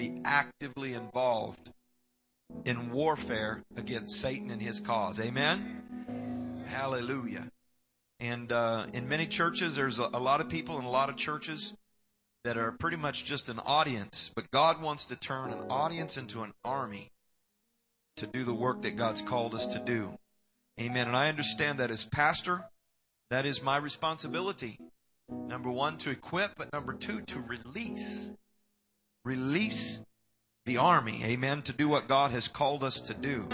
[0.00, 1.70] be actively involved
[2.64, 5.20] in warfare against Satan and his cause.
[5.20, 6.64] Amen?
[6.68, 7.48] Hallelujah.
[8.18, 11.16] And uh, in many churches, there's a, a lot of people in a lot of
[11.16, 11.74] churches
[12.44, 16.42] that are pretty much just an audience, but God wants to turn an audience into
[16.42, 17.10] an army
[18.16, 20.16] to do the work that God's called us to do.
[20.80, 21.08] Amen.
[21.08, 22.64] And I understand that as pastor,
[23.28, 24.78] that is my responsibility.
[25.28, 28.32] Number one, to equip, but number two, to release.
[29.30, 30.04] Release
[30.66, 33.48] the army, amen, to do what God has called us to do.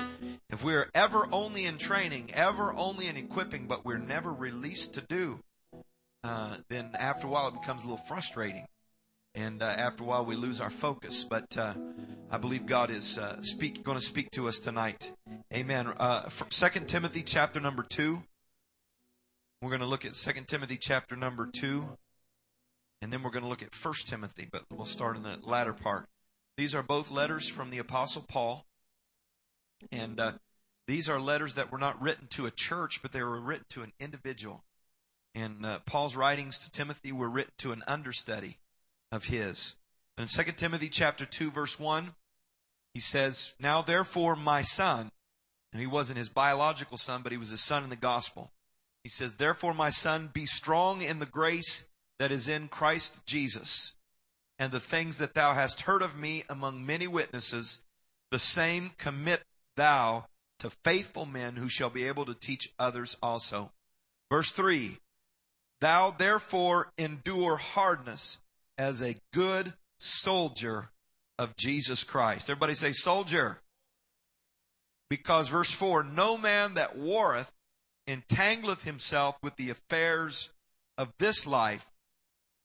[0.48, 4.94] If we are ever only in training, ever only in equipping, but we're never released
[4.94, 5.38] to do,
[6.24, 8.66] uh, then after a while it becomes a little frustrating.
[9.34, 11.24] And uh, after a while we lose our focus.
[11.24, 11.74] But uh,
[12.30, 15.12] I believe God is uh, speak, going to speak to us tonight.
[15.52, 15.88] Amen.
[15.98, 18.22] Uh, from 2 Timothy chapter number 2.
[19.60, 21.86] We're going to look at 2 Timothy chapter number 2.
[23.02, 25.72] And then we're going to look at 1 Timothy, but we'll start in the latter
[25.72, 26.06] part.
[26.56, 28.64] These are both letters from the Apostle Paul.
[29.92, 30.32] And uh,
[30.86, 33.82] these are letters that were not written to a church, but they were written to
[33.82, 34.64] an individual.
[35.34, 38.56] And uh, Paul's writings to Timothy were written to an understudy
[39.12, 39.74] of his.
[40.16, 42.14] And in 2 Timothy chapter 2 verse 1,
[42.94, 45.10] he says, Now therefore my son,
[45.72, 48.52] and he wasn't his biological son, but he was his son in the gospel.
[49.02, 51.84] He says, Therefore my son, be strong in the grace
[52.18, 53.92] that is in Christ Jesus
[54.58, 57.80] and the things that thou hast heard of me among many witnesses,
[58.30, 59.42] the same commit
[59.76, 60.26] thou
[60.58, 63.70] to faithful men who shall be able to teach others also.
[64.30, 64.98] Verse 3
[65.80, 68.38] Thou therefore endure hardness
[68.78, 70.90] as a good soldier
[71.38, 72.48] of Jesus Christ.
[72.48, 73.60] Everybody say, soldier.
[75.08, 77.52] Because verse 4 No man that warreth
[78.08, 80.50] entangleth himself with the affairs
[80.96, 81.86] of this life,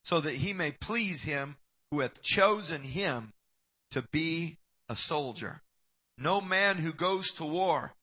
[0.03, 1.57] so that he may please him
[1.89, 3.33] who hath chosen him
[3.91, 4.57] to be
[4.89, 5.61] a soldier.
[6.17, 7.94] No man who goes to war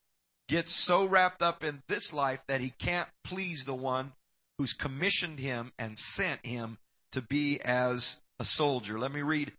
[0.49, 4.13] gets so wrapped up in this life that he can't please the one
[4.57, 6.79] who's commissioned him and sent him
[7.13, 8.99] to be as a soldier.
[8.99, 9.53] Let me read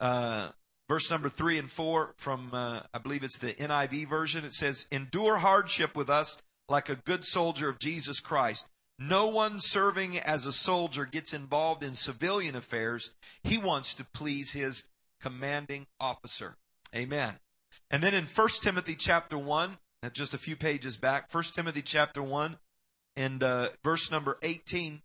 [0.00, 0.50] uh,
[0.88, 4.44] verse number three and four from, uh, I believe it's the NIV version.
[4.44, 8.66] It says, Endure hardship with us like a good soldier of Jesus Christ.
[9.02, 13.12] No one serving as a soldier gets involved in civilian affairs.
[13.42, 14.84] He wants to please his
[15.22, 16.58] commanding officer.
[16.94, 17.38] Amen.
[17.90, 19.78] And then in 1 Timothy chapter 1,
[20.12, 22.58] just a few pages back, 1 Timothy chapter 1
[23.16, 25.00] and uh, verse number 18,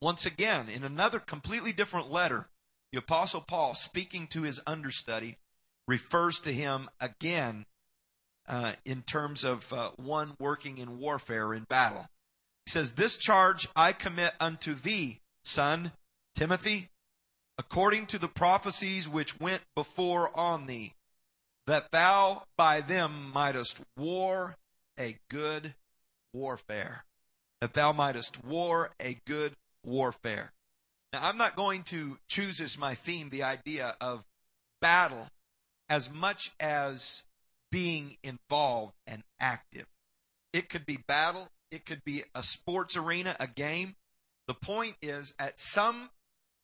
[0.00, 2.48] once again, in another completely different letter,
[2.92, 5.38] the Apostle Paul, speaking to his understudy,
[5.88, 7.66] refers to him again
[8.48, 12.06] uh, in terms of uh, one working in warfare in battle.
[12.66, 15.92] He says, This charge I commit unto thee, son
[16.34, 16.90] Timothy,
[17.58, 20.94] according to the prophecies which went before on thee,
[21.66, 24.56] that thou by them mightest war
[24.98, 25.74] a good
[26.32, 27.04] warfare.
[27.60, 30.52] That thou mightest war a good warfare.
[31.12, 34.24] Now, I'm not going to choose as my theme the idea of
[34.80, 35.28] battle
[35.88, 37.22] as much as
[37.70, 39.86] being involved and active.
[40.52, 43.96] It could be battle, it could be a sports arena, a game.
[44.46, 46.10] The point is, at some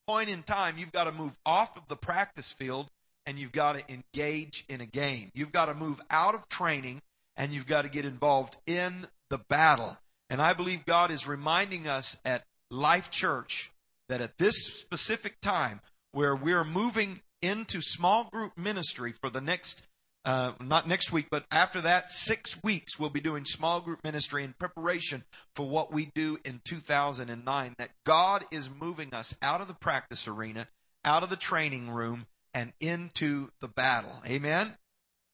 [0.07, 2.91] point in time, you've got to move off of the practice field
[3.27, 5.31] and you've got to engage in a game.
[5.35, 7.03] You've got to move out of training
[7.37, 9.97] and you've got to get involved in the battle.
[10.31, 13.71] And I believe God is reminding us at Life Church
[14.09, 15.81] that at this specific time
[16.13, 19.83] where we're moving into small group ministry for the next
[20.25, 24.45] uh, not next week, but after that, six weeks, we'll be doing small group ministry
[24.45, 25.25] in preparation
[25.55, 27.75] for what we do in 2009.
[27.79, 30.69] That God is moving us out of the practice arena,
[31.05, 34.23] out of the training room, and into the battle.
[34.27, 34.77] Amen?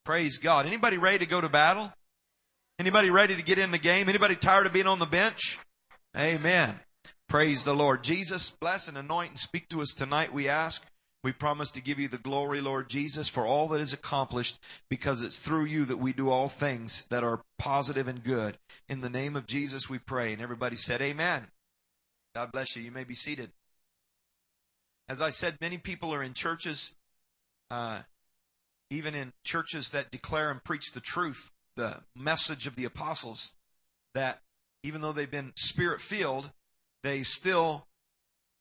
[0.04, 0.66] Praise God.
[0.66, 1.92] Anybody ready to go to battle?
[2.78, 4.08] Anybody ready to get in the game?
[4.08, 5.58] Anybody tired of being on the bench?
[6.16, 6.78] Amen.
[7.28, 8.04] Praise the Lord.
[8.04, 10.84] Jesus, bless and anoint and speak to us tonight, we ask.
[11.24, 14.58] We promise to give you the glory, Lord Jesus, for all that is accomplished
[14.90, 18.58] because it's through you that we do all things that are positive and good.
[18.90, 20.34] In the name of Jesus we pray.
[20.34, 21.46] And everybody said, Amen.
[22.34, 22.82] God bless you.
[22.82, 23.52] You may be seated.
[25.08, 26.92] As I said, many people are in churches,
[27.70, 28.00] uh,
[28.90, 33.54] even in churches that declare and preach the truth, the message of the apostles,
[34.12, 34.40] that
[34.82, 36.50] even though they've been spirit filled,
[37.02, 37.86] they still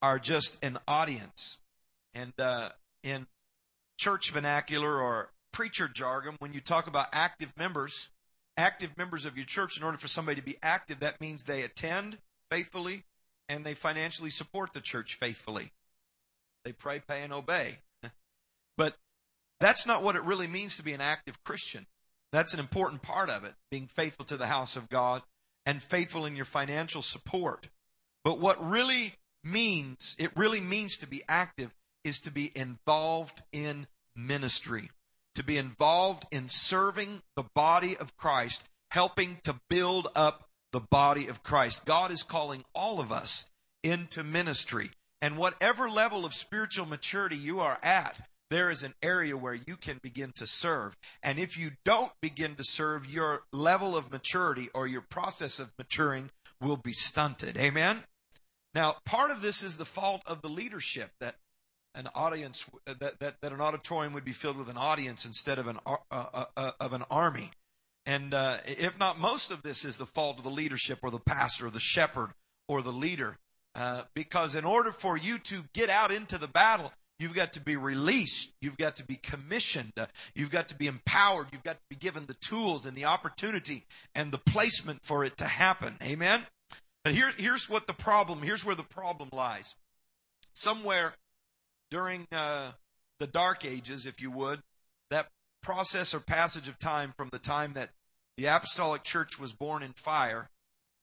[0.01, 1.57] are just an audience.
[2.13, 2.69] And uh,
[3.03, 3.27] in
[3.97, 8.09] church vernacular or preacher jargon, when you talk about active members,
[8.57, 11.63] active members of your church, in order for somebody to be active, that means they
[11.63, 12.17] attend
[12.51, 13.03] faithfully
[13.49, 15.71] and they financially support the church faithfully.
[16.63, 17.79] They pray, pay, and obey.
[18.75, 18.95] But
[19.59, 21.85] that's not what it really means to be an active Christian.
[22.31, 25.21] That's an important part of it, being faithful to the house of God
[25.65, 27.69] and faithful in your financial support.
[28.23, 29.13] But what really
[29.43, 34.89] means, it really means to be active is to be involved in ministry,
[35.35, 41.27] to be involved in serving the body of Christ, helping to build up the body
[41.27, 41.85] of Christ.
[41.85, 43.45] God is calling all of us
[43.83, 44.91] into ministry.
[45.21, 49.77] And whatever level of spiritual maturity you are at, there is an area where you
[49.77, 50.97] can begin to serve.
[51.23, 55.71] And if you don't begin to serve, your level of maturity or your process of
[55.77, 56.29] maturing
[56.61, 57.57] will be stunted.
[57.57, 58.03] Amen?
[58.75, 61.35] Now, part of this is the fault of the leadership that
[61.95, 65.67] an audience that, that, that an auditorium would be filled with an audience instead of
[65.67, 67.51] an uh, uh, uh, of an army.
[68.05, 71.19] And uh, if not most of this is the fault of the leadership or the
[71.19, 72.31] pastor or the shepherd
[72.67, 73.37] or the leader.
[73.75, 77.61] Uh, because in order for you to get out into the battle, You've got to
[77.61, 78.51] be released.
[78.59, 79.93] You've got to be commissioned.
[80.35, 81.47] You've got to be empowered.
[81.53, 85.37] You've got to be given the tools and the opportunity and the placement for it
[85.37, 85.95] to happen.
[86.03, 86.45] Amen?
[87.03, 89.75] But here, here's what the problem, here's where the problem lies.
[90.53, 91.13] Somewhere
[91.93, 92.71] during uh,
[93.19, 94.63] the dark ages, if you would,
[95.11, 95.27] that
[95.61, 97.91] process or passage of time from the time that
[98.35, 100.49] the apostolic church was born in fire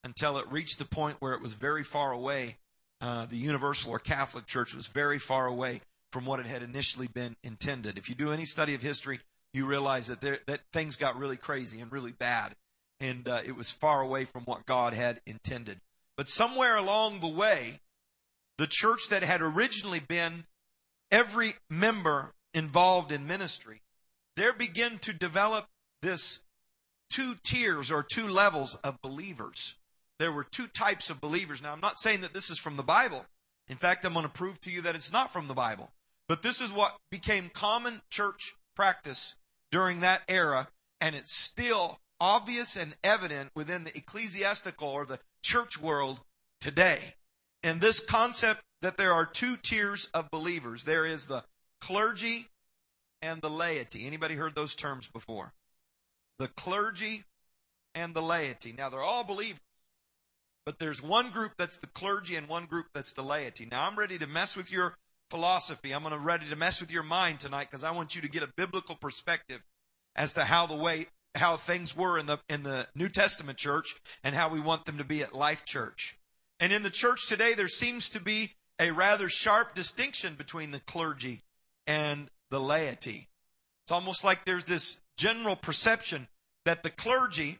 [0.03, 2.57] until it reached the point where it was very far away.
[2.99, 5.79] Uh, the universal or Catholic Church was very far away
[6.11, 7.97] from what it had initially been intended.
[7.97, 9.21] If you do any study of history,
[9.53, 12.53] you realize that there, that things got really crazy and really bad,
[12.99, 15.79] and uh, it was far away from what God had intended.
[16.17, 17.79] But somewhere along the way,
[18.57, 20.43] the church that had originally been
[21.11, 23.81] every member involved in ministry,
[24.35, 25.67] there began to develop
[26.01, 26.39] this
[27.09, 29.75] two tiers or two levels of believers.
[30.19, 31.61] There were two types of believers.
[31.61, 33.25] Now, I'm not saying that this is from the Bible.
[33.67, 35.91] In fact, I'm going to prove to you that it's not from the Bible.
[36.27, 39.35] But this is what became common church practice
[39.71, 40.69] during that era,
[40.99, 46.21] and it's still obvious and evident within the ecclesiastical or the church world
[46.59, 47.15] today.
[47.63, 51.43] And this concept that there are two tiers of believers there is the
[51.79, 52.47] clergy
[53.21, 54.07] and the laity.
[54.07, 55.53] Anybody heard those terms before?
[56.39, 57.23] The clergy
[57.93, 58.73] and the laity.
[58.75, 59.61] Now, they're all believers.
[60.65, 63.67] But there's one group that's the clergy and one group that's the laity.
[63.69, 64.95] Now, I'm ready to mess with your
[65.29, 65.91] philosophy.
[65.91, 68.29] I'm going to ready to mess with your mind tonight because I want you to
[68.29, 69.61] get a biblical perspective
[70.15, 73.95] as to how the way how things were in the in the New Testament church
[74.23, 76.17] and how we want them to be at Life Church.
[76.59, 80.79] And in the church today there seems to be a rather sharp distinction between the
[80.79, 81.43] clergy
[81.85, 83.29] and the laity.
[83.83, 86.27] It's almost like there's this general perception
[86.65, 87.59] that the clergy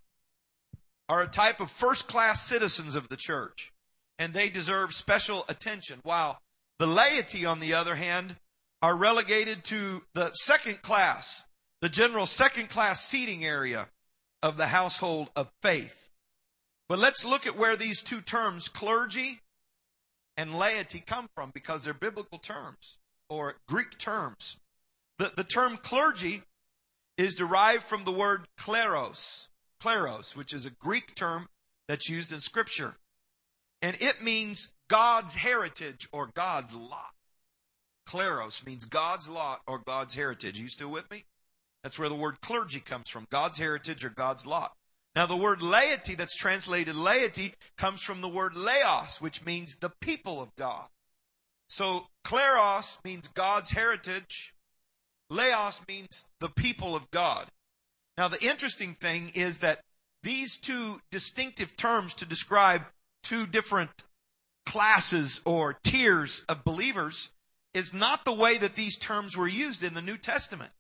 [1.08, 3.72] are a type of first class citizens of the church
[4.18, 6.42] and they deserve special attention while
[6.80, 8.36] the laity, on the other hand,
[8.82, 11.46] are relegated to the second class,
[11.82, 13.88] the general second class seating area
[14.42, 16.10] of the household of faith.
[16.90, 19.42] But let's look at where these two terms, clergy
[20.38, 22.98] and laity, come from because they're biblical terms
[23.30, 24.58] or Greek terms.
[25.18, 26.44] The, the term clergy
[27.18, 29.48] is derived from the word kleros,
[29.82, 31.48] kleros, which is a Greek term
[31.88, 32.96] that's used in Scripture.
[33.82, 37.14] And it means God's heritage or God's lot.
[38.08, 40.60] Kleros means God's lot or God's heritage.
[40.60, 41.26] Are you still with me?
[41.84, 43.28] That's where the word clergy comes from.
[43.32, 44.74] God's heritage or God's lot.
[45.16, 49.92] Now the word laity that's translated laity comes from the word laos, which means the
[50.02, 50.88] people of God.
[51.68, 54.54] So kleros means God's heritage.
[55.30, 57.50] Laos means the people of God.
[58.18, 59.82] Now the interesting thing is that
[60.24, 62.84] these two distinctive terms to describe
[63.24, 64.04] two different
[64.66, 67.30] classes or tiers of believers
[67.74, 70.72] is not the way that these terms were used in the New Testament.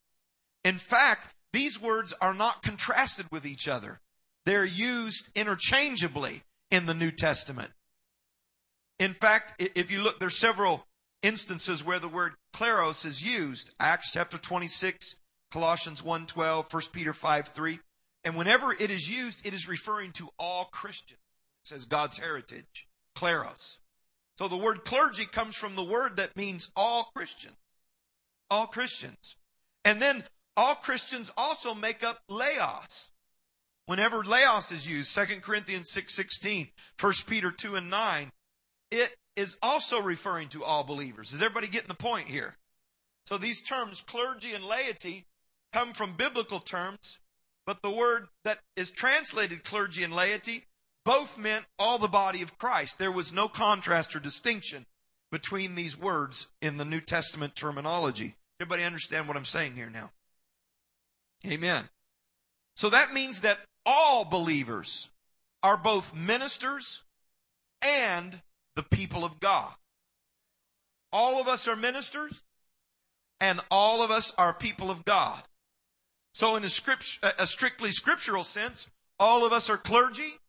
[0.63, 3.99] In fact, these words are not contrasted with each other.
[4.45, 7.71] They're used interchangeably in the New Testament.
[8.99, 10.85] In fact, if you look, there's several
[11.21, 13.73] instances where the word kleros is used.
[13.79, 15.15] Acts chapter 26,
[15.51, 17.79] Colossians 1.12, 1 Peter 5, 3.
[18.23, 21.19] And whenever it is used, it is referring to all Christians.
[21.63, 23.77] It says God's heritage kleros.
[24.37, 27.57] So the word clergy comes from the word that means all Christians.
[28.49, 29.35] All Christians.
[29.85, 30.23] And then
[30.57, 33.11] all Christians also make up laos.
[33.91, 38.31] Whenever laos is used, 2 Corinthians 6 16, 1 Peter 2 and 9,
[38.89, 41.33] it is also referring to all believers.
[41.33, 42.55] Is everybody getting the point here?
[43.25, 45.25] So these terms, clergy and laity,
[45.73, 47.19] come from biblical terms,
[47.65, 50.67] but the word that is translated clergy and laity
[51.03, 52.97] both meant all the body of Christ.
[52.97, 54.85] There was no contrast or distinction
[55.33, 58.37] between these words in the New Testament terminology.
[58.61, 60.11] Everybody understand what I'm saying here now?
[61.45, 61.89] Amen.
[62.77, 65.09] So that means that all believers
[65.63, 67.01] are both ministers
[67.81, 68.41] and
[68.75, 69.73] the people of God.
[71.11, 72.43] All of us are ministers
[73.39, 75.41] and all of us are people of God.
[76.33, 80.39] So in a, script, a strictly scriptural sense, all of us are clergy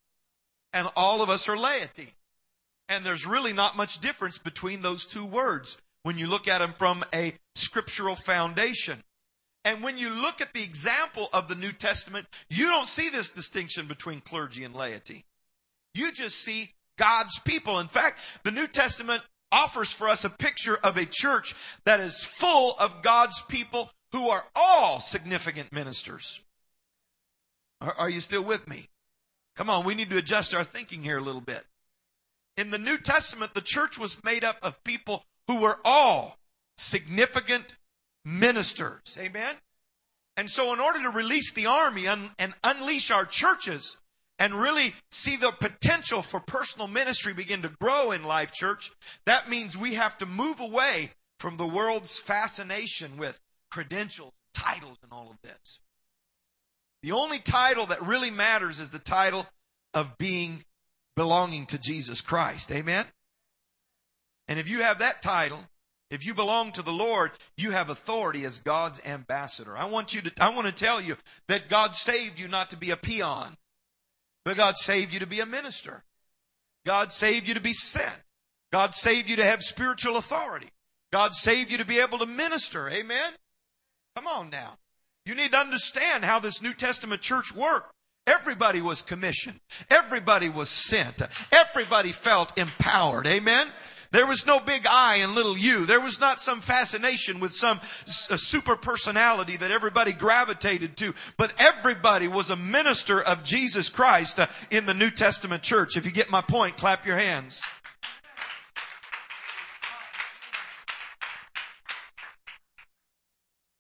[0.73, 2.15] and all of us are laity.
[2.89, 6.75] And there's really not much difference between those two words when you look at them
[6.79, 9.03] from a scriptural foundation.
[9.65, 13.31] And when you look at the example of the New Testament, you don't see this
[13.31, 15.25] distinction between clergy and laity.
[15.95, 17.79] You just see God's people.
[17.79, 21.55] In fact, the New Testament offers for us a picture of a church
[21.85, 26.41] that is full of God's people who are all significant ministers.
[27.81, 28.89] Are, are, you still with me?
[29.57, 31.65] Come on, we need to adjust our thinking here a little bit.
[32.57, 36.39] In the New Testament, the church was made up of people who were all
[36.79, 37.75] significant
[38.25, 39.19] ministers.
[39.19, 39.55] Amen?
[40.37, 43.97] And so, in order to release the army and, and unleash our churches,
[44.39, 48.91] and really see the potential for personal ministry begin to grow in Life Church,
[49.25, 55.13] that means we have to move away from the world's fascination with credentials, titles, and
[55.13, 55.79] all of this.
[57.03, 59.47] The only title that really matters is the title
[59.95, 60.65] of being
[61.15, 62.73] belonging to Jesus Christ.
[62.73, 63.05] Amen?
[64.49, 65.61] And if you have that title,
[66.13, 69.77] if you belong to the Lord, you have authority as God's ambassador.
[69.77, 71.17] I want you to, I want to tell you
[71.49, 73.57] that God saved you not to be a peon.
[74.45, 76.05] But God saved you to be a minister.
[76.85, 78.17] God saved you to be sent.
[78.73, 80.69] God saved you to have spiritual authority.
[81.13, 82.91] God saved you to be able to minister.
[82.91, 83.33] Amen?
[84.17, 84.79] Come on now.
[85.25, 87.93] You need to understand how this New Testament church worked.
[88.27, 89.61] Everybody was commissioned.
[89.91, 91.23] Everybody was sent.
[91.51, 93.27] Everybody felt empowered.
[93.27, 93.69] Amen?
[94.13, 95.87] There was no big I and little you.
[95.87, 102.29] There was not some fascination with some super personality that everybody gravitated to, but everybody
[102.29, 105.97] was a minister of Jesus Christ uh, in the New Testament church.
[105.97, 107.63] If you get my point, clap your hands.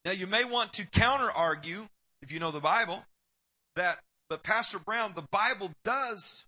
[0.06, 1.88] Now you may want to counter argue,
[2.22, 3.04] if you know the Bible,
[3.76, 3.98] that,
[4.30, 6.46] but Pastor Brown, the Bible does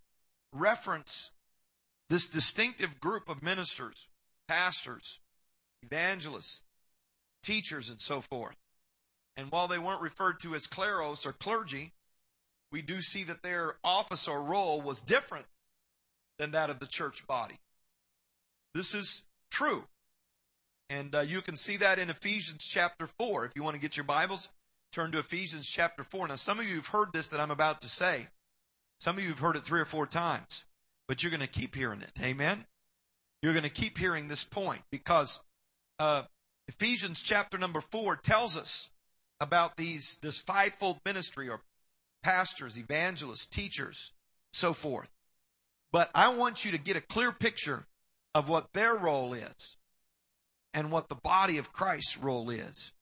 [0.52, 1.32] reference
[2.14, 4.06] this distinctive group of ministers,
[4.46, 5.18] pastors,
[5.82, 6.62] evangelists,
[7.42, 8.54] teachers, and so forth.
[9.36, 11.90] And while they weren't referred to as kleros or clergy,
[12.70, 15.46] we do see that their office or role was different
[16.38, 17.58] than that of the church body.
[18.74, 19.82] This is true.
[20.88, 23.46] And uh, you can see that in Ephesians chapter 4.
[23.46, 24.50] If you want to get your Bibles,
[24.92, 26.28] turn to Ephesians chapter 4.
[26.28, 28.28] Now, some of you have heard this that I'm about to say.
[29.00, 30.62] Some of you have heard it three or four times
[31.08, 32.12] but you're going to keep hearing it.
[32.20, 32.64] Amen?
[33.42, 35.40] You're going to keep hearing this point because
[35.98, 36.22] uh,
[36.68, 38.88] Ephesians chapter number four tells us
[39.40, 41.60] about these this fivefold ministry or
[42.22, 44.12] pastors, evangelists, teachers,
[44.52, 45.10] so forth.
[45.92, 47.86] But I want you to get a clear picture
[48.34, 49.76] of what their role is
[50.72, 52.92] and what the body of Christ's role is.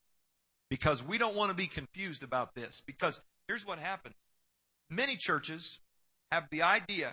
[0.69, 2.83] Because we don't want to be confused about this.
[2.87, 4.15] Because here's what happens
[4.91, 5.79] many churches
[6.31, 7.13] have the idea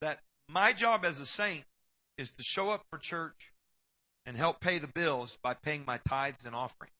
[0.00, 1.64] that my job as a saint
[2.16, 3.52] is to show up for church
[4.26, 6.92] and help pay the bills by paying my tithes and offerings.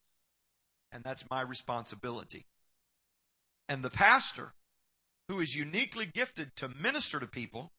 [0.90, 2.46] And that's my responsibility.
[3.68, 4.54] And the pastor,
[5.28, 7.72] who is uniquely gifted to minister to people,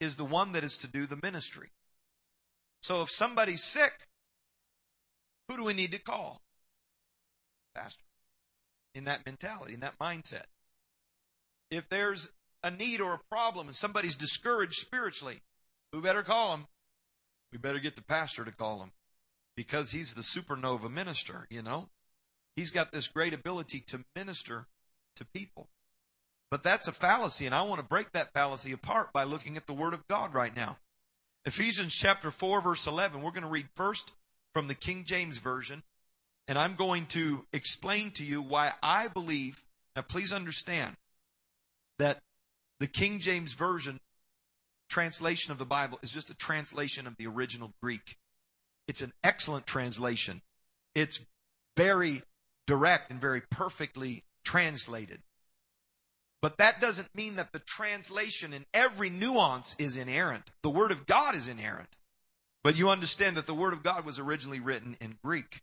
[0.00, 1.70] is the one that is to do the ministry.
[2.82, 4.08] So if somebody's sick,
[5.48, 6.42] who do we need to call?
[7.74, 8.04] Pastor.
[8.94, 10.44] In that mentality, in that mindset.
[11.70, 12.28] If there's
[12.62, 15.42] a need or a problem and somebody's discouraged spiritually,
[15.92, 16.66] who better call them?
[17.52, 18.92] We better get the pastor to call him
[19.56, 21.88] because he's the supernova minister, you know?
[22.54, 24.66] He's got this great ability to minister
[25.16, 25.68] to people.
[26.50, 29.66] But that's a fallacy, and I want to break that fallacy apart by looking at
[29.66, 30.78] the Word of God right now.
[31.44, 33.22] Ephesians chapter 4, verse 11.
[33.22, 34.12] We're going to read first
[34.52, 35.82] from the King James Version,
[36.46, 39.62] and I'm going to explain to you why I believe.
[39.94, 40.96] Now, please understand
[41.98, 42.22] that
[42.80, 44.00] the King James Version
[44.88, 48.16] translation of the Bible is just a translation of the original Greek.
[48.86, 50.40] It's an excellent translation.
[50.94, 51.20] It's
[51.76, 52.22] very
[52.66, 55.20] direct and very perfectly translated.
[56.40, 60.50] But that doesn't mean that the translation in every nuance is inerrant.
[60.62, 61.96] The Word of God is inerrant.
[62.62, 65.62] But you understand that the Word of God was originally written in Greek.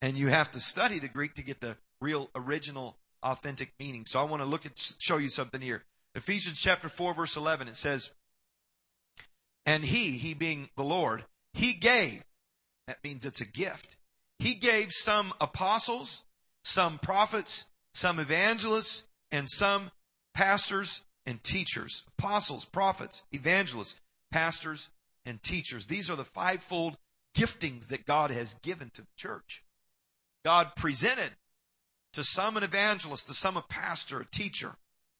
[0.00, 4.04] And you have to study the Greek to get the real original authentic meaning.
[4.06, 5.84] So I want to look at show you something here.
[6.14, 8.10] Ephesians chapter 4 verse 11, it says,
[9.64, 12.24] And he, he being the Lord, he gave
[12.86, 13.96] That means it's a gift.
[14.38, 16.24] He gave some apostles,
[16.64, 19.90] some prophets, some evangelists, and some
[20.34, 22.02] pastors and teachers.
[22.18, 24.00] Apostles, prophets, evangelists,
[24.32, 24.88] pastors,
[25.24, 25.86] and teachers.
[25.86, 26.96] These are the fivefold
[27.36, 29.62] giftings that God has given to the church.
[30.44, 31.30] God presented
[32.12, 34.76] to some an evangelist, to some a pastor, a teacher,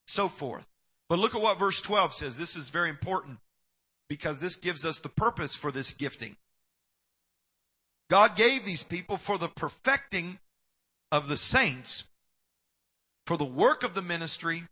[0.07, 0.69] so forth.
[1.13, 2.39] But look at what verse 12 says.
[2.39, 3.37] This is very important
[4.09, 6.39] because this gives us the purpose for this gifting.
[8.09, 10.39] God gave these people for the perfecting
[11.11, 12.05] of the saints,
[13.27, 14.65] for the work of the ministry,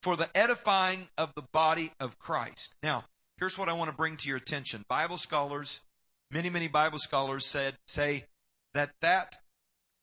[0.00, 2.74] for the edifying of the body of Christ.
[2.82, 3.04] Now,
[3.36, 4.86] here's what I want to bring to your attention.
[4.88, 5.82] Bible scholars,
[6.30, 8.24] many, many Bible scholars said, say
[8.72, 9.36] that that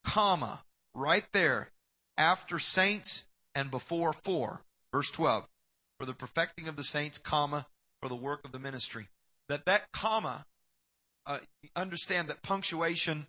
[0.03, 0.61] comma
[0.93, 1.71] right there
[2.15, 3.23] after saints
[3.55, 4.61] and before for,
[4.91, 5.47] verse 12,
[5.99, 7.67] for the perfecting of the saints, comma,
[8.01, 9.07] for the work of the ministry.
[9.49, 10.45] That that comma,
[11.25, 11.39] uh,
[11.75, 13.27] understand that punctuation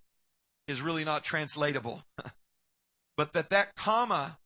[0.67, 2.03] is really not translatable,
[3.17, 4.39] but that that comma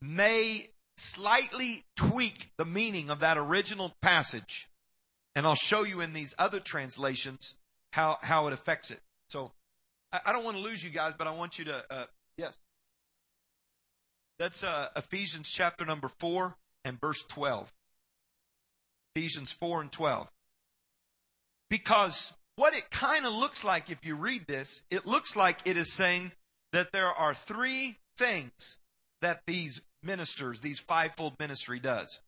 [0.00, 4.68] may slightly tweak the meaning of that original passage.
[5.34, 7.56] And I'll show you in these other translations
[7.92, 9.00] how, how it affects it.
[9.28, 9.52] So
[10.12, 12.04] I, I don't want to lose you guys, but I want you to, uh,
[12.36, 12.58] yes.
[14.38, 17.72] That's uh, Ephesians chapter number 4 and verse 12.
[19.14, 20.28] Ephesians 4 and 12.
[21.70, 25.76] Because what it kind of looks like if you read this, it looks like it
[25.76, 26.32] is saying
[26.72, 28.78] that there are three things
[29.20, 32.20] that these ministers, these fivefold ministry does.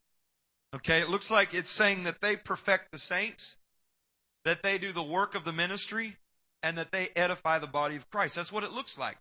[0.75, 3.57] Okay, it looks like it's saying that they perfect the saints,
[4.45, 6.17] that they do the work of the ministry,
[6.63, 8.37] and that they edify the body of Christ.
[8.37, 9.19] That's what it looks like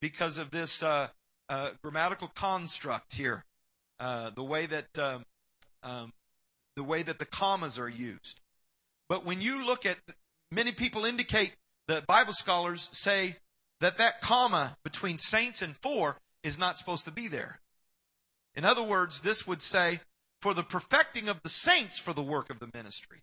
[0.00, 1.08] because of this uh,
[1.48, 3.44] uh, grammatical construct here,
[4.00, 5.24] uh, the way that um,
[5.82, 6.12] um,
[6.76, 8.40] the way that the commas are used.
[9.08, 9.98] But when you look at
[10.50, 11.54] many people indicate
[11.88, 13.36] that Bible scholars say
[13.80, 17.60] that that comma between saints and for is not supposed to be there.
[18.54, 20.00] In other words, this would say,
[20.40, 23.22] for the perfecting of the saints for the work of the ministry,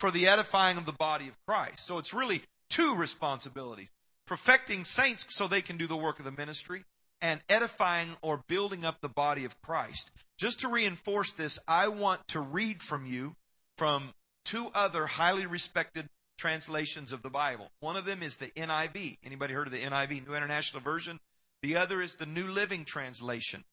[0.00, 1.86] for the edifying of the body of Christ.
[1.86, 3.90] So it's really two responsibilities
[4.28, 6.84] perfecting saints so they can do the work of the ministry,
[7.20, 10.10] and edifying or building up the body of Christ.
[10.38, 13.36] Just to reinforce this, I want to read from you
[13.76, 14.12] from
[14.44, 17.70] two other highly respected translations of the Bible.
[17.80, 19.18] One of them is the NIV.
[19.24, 21.18] Anybody heard of the NIV, New International Version?
[21.62, 23.64] The other is the New Living Translation.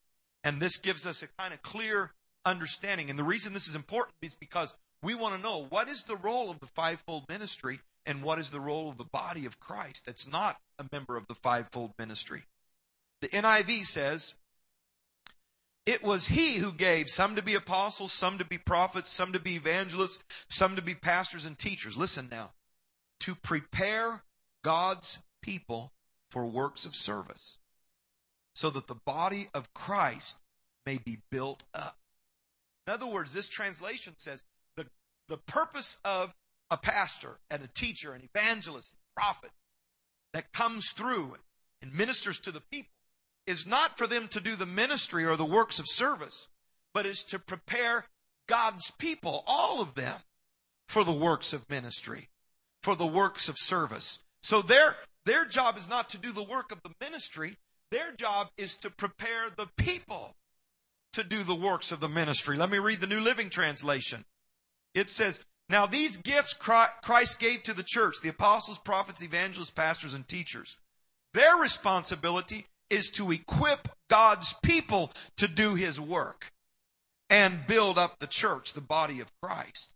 [0.44, 2.12] And this gives us a kind of clear
[2.46, 3.10] understanding.
[3.10, 6.16] And the reason this is important is because we want to know what is the
[6.16, 10.06] role of the fivefold ministry and what is the role of the body of Christ
[10.06, 12.44] that's not a member of the fivefold ministry.
[13.26, 14.36] The NIV says,
[15.88, 19.40] it was he who gave some to be apostles, some to be prophets, some to
[19.40, 21.98] be evangelists, some to be pastors and teachers.
[21.98, 22.52] Listen now.
[23.22, 24.22] To prepare
[24.64, 25.92] God's people
[26.30, 27.58] for works of service
[28.54, 30.38] so that the body of Christ
[30.86, 31.98] may be built up.
[32.86, 34.44] In other words, this translation says
[34.78, 34.86] the,
[35.30, 36.36] the purpose of
[36.70, 39.50] a pastor and a teacher, an evangelist, a prophet
[40.32, 41.38] that comes through
[41.82, 42.92] and ministers to the people
[43.48, 46.48] is not for them to do the ministry or the works of service,
[46.94, 48.06] but is to prepare
[48.48, 50.18] God's people, all of them,
[50.88, 52.30] for the works of ministry,
[52.82, 54.20] for the works of service.
[54.44, 57.58] So their, their job is not to do the work of the ministry,
[57.92, 60.36] their job is to prepare the people
[61.14, 62.58] to do the works of the ministry.
[62.58, 64.26] Let me read the New Living Translation.
[64.94, 70.14] It says, Now these gifts Christ gave to the church, the apostles, prophets, evangelists, pastors,
[70.14, 70.78] and teachers.
[71.34, 76.52] Their responsibility is to equip God's people to do his work
[77.30, 79.94] and build up the church, the body of Christ.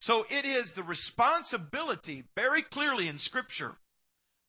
[0.00, 3.76] So it is the responsibility, very clearly in Scripture,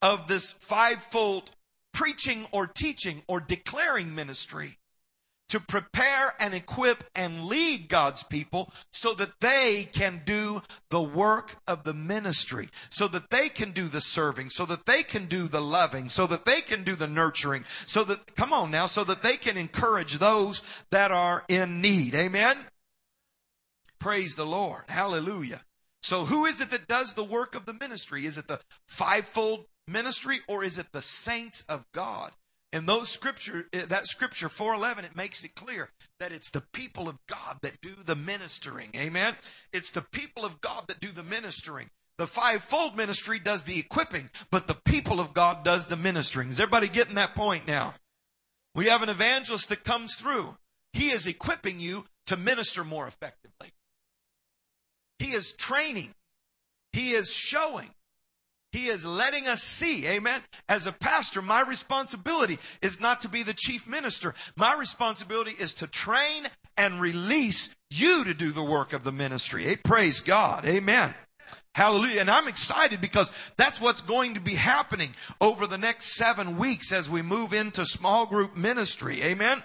[0.01, 1.51] of this fivefold
[1.93, 4.77] preaching or teaching or declaring ministry
[5.51, 11.57] to prepare and equip and lead God's people so that they can do the work
[11.67, 15.49] of the ministry, so that they can do the serving, so that they can do
[15.49, 19.03] the loving, so that they can do the nurturing, so that, come on now, so
[19.03, 22.15] that they can encourage those that are in need.
[22.15, 22.57] Amen?
[23.99, 24.83] Praise the Lord.
[24.87, 25.63] Hallelujah.
[26.01, 28.25] So who is it that does the work of the ministry?
[28.25, 32.31] Is it the fivefold ministry or is it the saints of God?
[32.73, 37.09] In those scripture, eh, that scripture 411, it makes it clear that it's the people
[37.09, 38.91] of God that do the ministering.
[38.95, 39.35] Amen.
[39.73, 41.89] It's the people of God that do the ministering.
[42.17, 46.49] The fivefold ministry does the equipping, but the people of God does the ministering.
[46.49, 47.95] Is everybody getting that point now?
[48.73, 50.55] We have an evangelist that comes through.
[50.93, 53.73] He is equipping you to minister more effectively.
[55.19, 56.13] He is training.
[56.93, 57.89] He is showing
[58.71, 60.41] He is letting us see, amen.
[60.69, 64.33] As a pastor, my responsibility is not to be the chief minister.
[64.55, 69.63] My responsibility is to train and release you to do the work of the ministry.
[69.63, 70.65] Hey, praise God.
[70.65, 71.13] Amen.
[71.73, 72.21] Hallelujah.
[72.21, 76.91] And I'm excited because that's what's going to be happening over the next seven weeks
[76.91, 79.23] as we move into small group ministry.
[79.23, 79.63] Amen.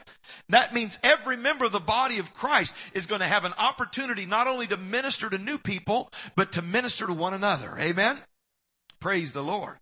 [0.49, 4.25] That means every member of the body of Christ is going to have an opportunity
[4.25, 7.77] not only to minister to new people, but to minister to one another.
[7.79, 8.19] Amen.
[9.01, 9.79] Praise the Lord.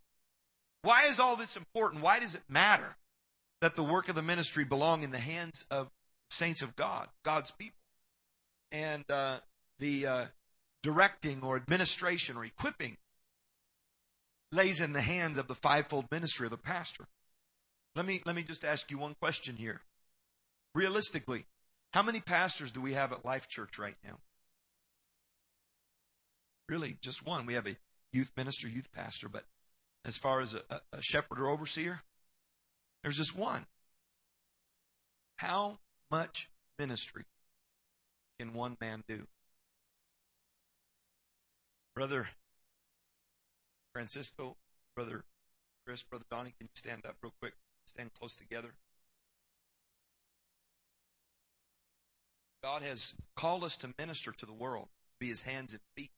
[0.83, 2.03] Why is all this important?
[2.03, 2.96] Why does it matter
[3.61, 5.90] that the work of the ministry belong in the hands of
[6.31, 7.81] saints of God, God's people?
[8.70, 9.38] And uh,
[9.79, 10.24] the uh,
[10.83, 12.98] directing or administration or equipping
[14.53, 17.07] lays in the hands of the fivefold ministry of the pastor.
[17.96, 19.81] Let me let me just ask you one question here.
[20.74, 21.46] Realistically,
[21.92, 24.18] how many pastors do we have at Life Church right now?
[26.68, 27.46] Really, just one.
[27.46, 27.77] We have a
[28.14, 29.44] youth minister, youth pastor, but
[30.05, 32.00] as far as a, a shepherd or overseer,
[33.03, 33.66] there's just one.
[35.37, 35.79] How
[36.11, 36.48] much
[36.79, 37.24] ministry
[38.38, 39.27] can one man do?
[41.94, 42.29] Brother
[43.92, 44.57] Francisco,
[44.94, 45.24] Brother
[45.87, 47.55] Chris, Brother Donnie, can you stand up real quick?
[47.87, 48.74] Stand close together.
[52.62, 56.11] God has called us to minister to the world, to be his hands and feet.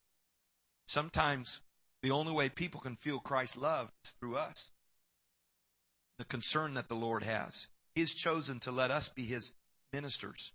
[0.87, 1.61] Sometimes
[2.07, 4.71] the only way people can feel Christ's love is through us.
[6.19, 7.67] The concern that the Lord has.
[7.97, 9.51] He's chosen to let us be his
[9.93, 10.53] ministers.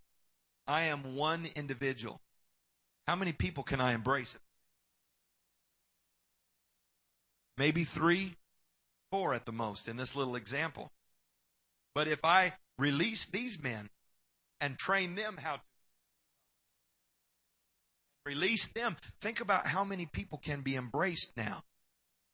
[0.66, 2.22] I am one individual.
[3.06, 4.38] How many people can I embrace?
[7.58, 8.38] maybe three,
[9.12, 10.92] four at the most in this little example.
[11.94, 13.90] But if I release these men
[14.60, 15.62] and train them how to
[18.26, 21.64] release them, think about how many people can be embraced now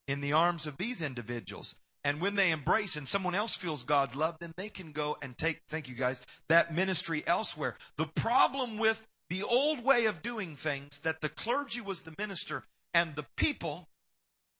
[0.06, 1.74] in the arms of these individuals.
[2.04, 5.36] And when they embrace and someone else feels God's love, then they can go and
[5.36, 7.76] take, thank you guys, that ministry elsewhere.
[7.96, 12.64] The problem with the old way of doing things, that the clergy was the minister
[12.94, 13.88] and the people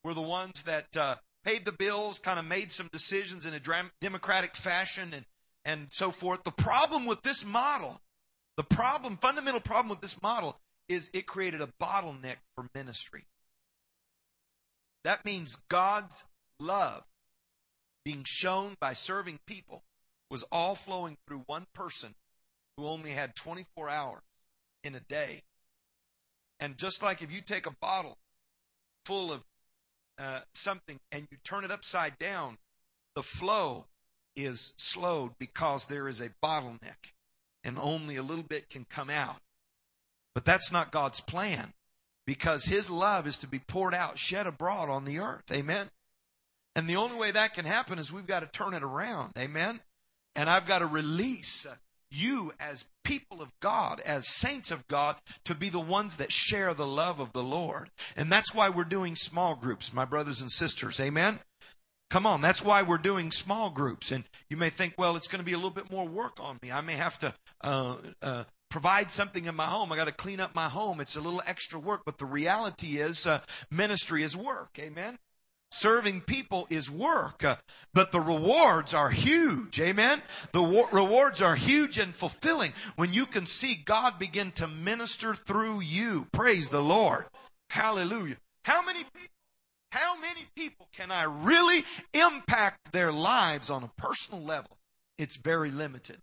[0.04, 3.60] were the ones that uh, paid the bills, kind of made some decisions in a
[4.00, 5.24] democratic fashion, and
[5.64, 6.44] and so forth.
[6.44, 8.00] The problem with this model,
[8.56, 10.58] the problem, fundamental problem with this model,
[10.88, 13.24] is it created a bottleneck for ministry.
[15.05, 16.24] That means God's
[16.59, 17.05] love
[18.05, 19.83] being shown by serving people
[20.31, 22.14] was all flowing through one person
[22.77, 24.22] who only had 24 hours
[24.85, 25.42] in a day.
[26.61, 28.18] And just like if you take a bottle
[29.05, 29.42] full of
[30.18, 32.59] uh, something and you turn it upside down,
[33.14, 33.87] the flow
[34.37, 37.12] is slowed because there is a bottleneck
[37.64, 39.40] and only a little bit can come out.
[40.34, 41.72] But that's not God's plan
[42.26, 45.50] because His love is to be poured out, shed abroad on the earth.
[45.52, 45.90] Amen.
[46.76, 49.32] And the only way that can happen is we've got to turn it around.
[49.38, 49.80] Amen.
[50.36, 51.66] And I've got to release
[52.10, 56.74] you as people of God, as saints of God, to be the ones that share
[56.74, 57.90] the love of the Lord.
[58.16, 61.00] And that's why we're doing small groups, my brothers and sisters.
[61.00, 61.40] Amen?
[62.10, 64.10] Come on, that's why we're doing small groups.
[64.10, 66.58] And you may think, well, it's going to be a little bit more work on
[66.62, 66.70] me.
[66.72, 69.92] I may have to uh, uh, provide something in my home.
[69.92, 71.00] I got to clean up my home.
[71.00, 74.78] It's a little extra work, but the reality is, uh, ministry is work.
[74.78, 75.18] Amen.
[75.70, 77.57] Serving people is work, uh,
[77.92, 79.78] but the rewards are huge.
[79.78, 80.22] Amen.
[80.52, 85.35] The wa- rewards are huge and fulfilling when you can see God begin to minister
[85.35, 86.26] through you.
[86.33, 87.26] Praise the Lord.
[87.68, 88.38] Hallelujah.
[88.64, 89.28] How many people,
[89.92, 94.78] how many people can I really impact their lives on a personal level?
[95.18, 96.22] It's very limited.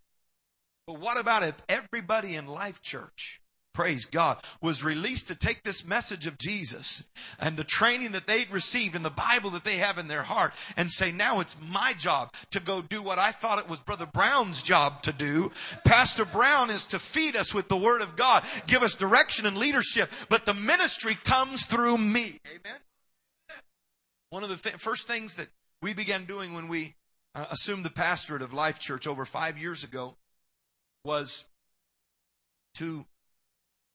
[0.87, 3.41] But what about if everybody in Life Church
[3.75, 7.03] praise God, was released to take this message of Jesus
[7.37, 10.53] and the training that they'd received in the Bible that they have in their heart
[10.77, 14.05] and say, now it's my job to go do what I thought it was Brother
[14.05, 15.51] Brown's job to do.
[15.83, 19.57] Pastor Brown is to feed us with the Word of God, give us direction and
[19.57, 22.39] leadership, but the ministry comes through me.
[22.47, 22.79] Amen.
[24.29, 25.49] One of the th- first things that
[25.81, 26.95] we began doing when we
[27.35, 30.15] uh, assumed the pastorate of Life Church over five years ago
[31.05, 31.45] was
[32.75, 33.05] to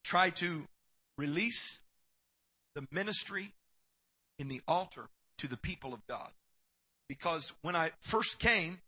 [0.05, 0.67] try to
[1.19, 1.81] release
[2.75, 3.53] the ministry
[4.39, 6.31] in the altar to the people of God.
[7.09, 8.79] Because when I first came,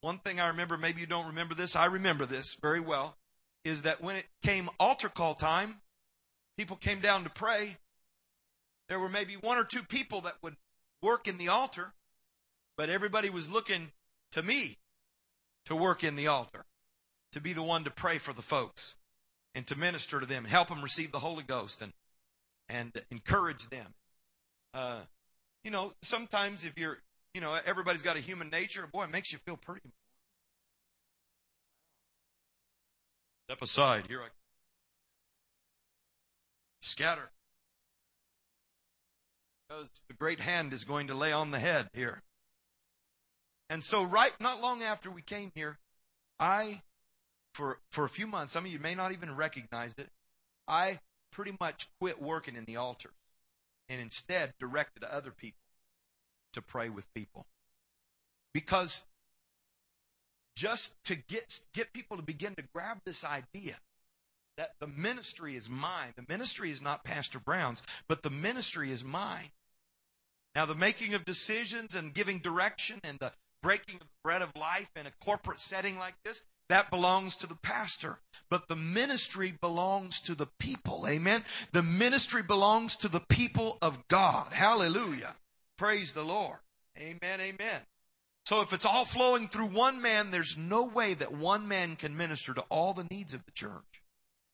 [0.00, 3.16] one thing I remember, maybe you don't remember this, I remember this very well,
[3.64, 5.76] is that when it came altar call time,
[6.56, 7.76] people came down to pray.
[8.88, 10.56] There were maybe one or two people that would
[11.02, 11.92] work in the altar,
[12.76, 13.92] but everybody was looking
[14.32, 14.78] to me
[15.66, 16.64] to work in the altar,
[17.32, 18.96] to be the one to pray for the folks
[19.54, 21.92] and to minister to them and help them receive the Holy Ghost and
[22.68, 23.94] and encourage them.
[24.74, 25.00] Uh,
[25.64, 26.98] you know, sometimes if you're,
[27.34, 29.94] you know, everybody's got a human nature, boy, it makes you feel pretty important.
[33.48, 34.06] Step aside.
[34.06, 34.28] Here I
[36.82, 37.30] Scatter.
[39.68, 42.22] Because the great hand is going to lay on the head here.
[43.70, 45.78] And so, right, not long after we came here,
[46.38, 46.82] I,
[47.58, 50.08] for, for a few months, some of you may not even recognize it,
[50.68, 51.00] I
[51.32, 53.14] pretty much quit working in the altars
[53.88, 55.58] and instead directed other people
[56.52, 57.46] to pray with people.
[58.54, 59.02] Because
[60.54, 63.78] just to get, get people to begin to grab this idea
[64.56, 66.12] that the ministry is mine.
[66.14, 69.50] The ministry is not Pastor Brown's, but the ministry is mine.
[70.54, 73.32] Now, the making of decisions and giving direction and the
[73.64, 77.46] breaking of the bread of life in a corporate setting like this, that belongs to
[77.46, 78.18] the pastor.
[78.50, 81.06] But the ministry belongs to the people.
[81.08, 81.44] Amen.
[81.72, 84.52] The ministry belongs to the people of God.
[84.52, 85.34] Hallelujah.
[85.76, 86.58] Praise the Lord.
[86.98, 87.40] Amen.
[87.40, 87.80] Amen.
[88.46, 92.16] So if it's all flowing through one man, there's no way that one man can
[92.16, 94.02] minister to all the needs of the church.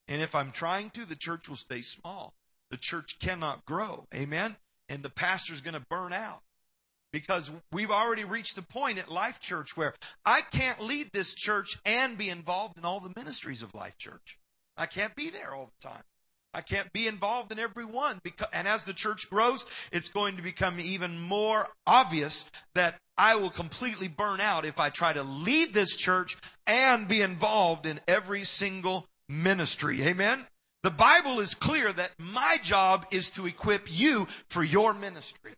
[0.08, 2.34] And if I'm trying to, the church will stay small.
[2.70, 4.06] The church cannot grow.
[4.12, 4.56] Amen.
[4.88, 6.42] And the pastor's going to burn out
[7.14, 9.94] because we've already reached the point at Life Church where
[10.26, 14.36] I can't lead this church and be involved in all the ministries of Life Church.
[14.76, 16.02] I can't be there all the time.
[16.52, 18.20] I can't be involved in every one.
[18.24, 23.36] Because, and as the church grows, it's going to become even more obvious that I
[23.36, 28.00] will completely burn out if I try to lead this church and be involved in
[28.08, 30.02] every single ministry.
[30.02, 30.48] Amen?
[30.82, 35.52] The Bible is clear that my job is to equip you for your ministry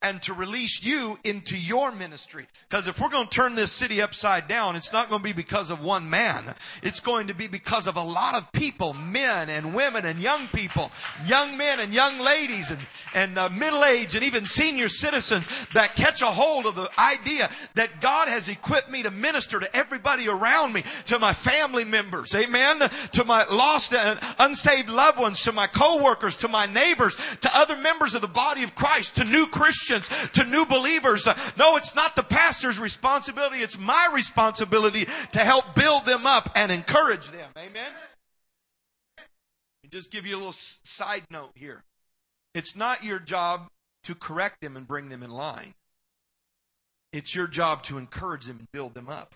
[0.00, 2.46] and to release you into your ministry.
[2.68, 5.32] Because if we're going to turn this city upside down, it's not going to be
[5.32, 6.54] because of one man.
[6.84, 10.46] It's going to be because of a lot of people, men and women and young
[10.48, 10.92] people,
[11.26, 12.78] young men and young ladies and,
[13.12, 17.50] and uh, middle age and even senior citizens that catch a hold of the idea
[17.74, 22.36] that God has equipped me to minister to everybody around me, to my family members,
[22.36, 27.50] amen, to my lost and unsaved loved ones, to my coworkers, to my neighbors, to
[27.52, 31.26] other members of the body of Christ, to new Christians Christians, to new believers.
[31.26, 33.58] Uh, no, it's not the pastor's responsibility.
[33.58, 37.50] It's my responsibility to help build them up and encourage them.
[37.56, 37.90] Amen.
[39.90, 41.82] Just give you a little side note here.
[42.54, 43.68] It's not your job
[44.04, 45.74] to correct them and bring them in line.
[47.12, 49.34] It's your job to encourage them and build them up.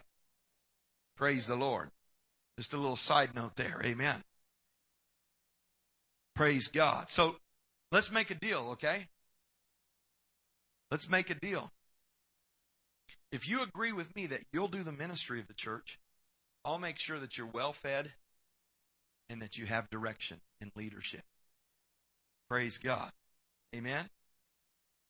[1.17, 1.91] Praise the Lord.
[2.59, 3.81] Just a little side note there.
[3.83, 4.23] Amen.
[6.35, 7.11] Praise God.
[7.11, 7.37] So
[7.91, 9.07] let's make a deal, okay?
[10.93, 11.73] Let's make a deal.
[13.31, 15.99] If you agree with me that you'll do the ministry of the church,
[16.67, 18.13] I'll make sure that you're well fed
[19.31, 21.23] and that you have direction and leadership.
[22.51, 23.11] Praise God.
[23.75, 24.11] Amen.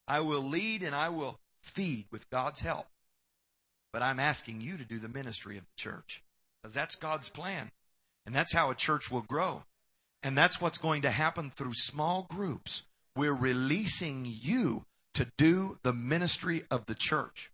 [0.07, 2.87] I will lead and I will feed with God's help.
[3.92, 6.23] But I'm asking you to do the ministry of the church
[6.62, 7.73] because that's God's plan.
[8.25, 9.64] And that's how a church will grow.
[10.23, 12.85] And that's what's going to happen through small groups.
[13.16, 17.51] We're releasing you to do the ministry of the church.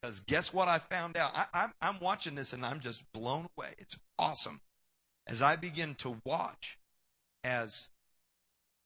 [0.00, 1.32] Because guess what I found out?
[1.34, 3.74] I, am watching this and I'm just blown away.
[3.78, 4.60] It's awesome.
[5.26, 6.78] As I begin to watch
[7.44, 7.88] as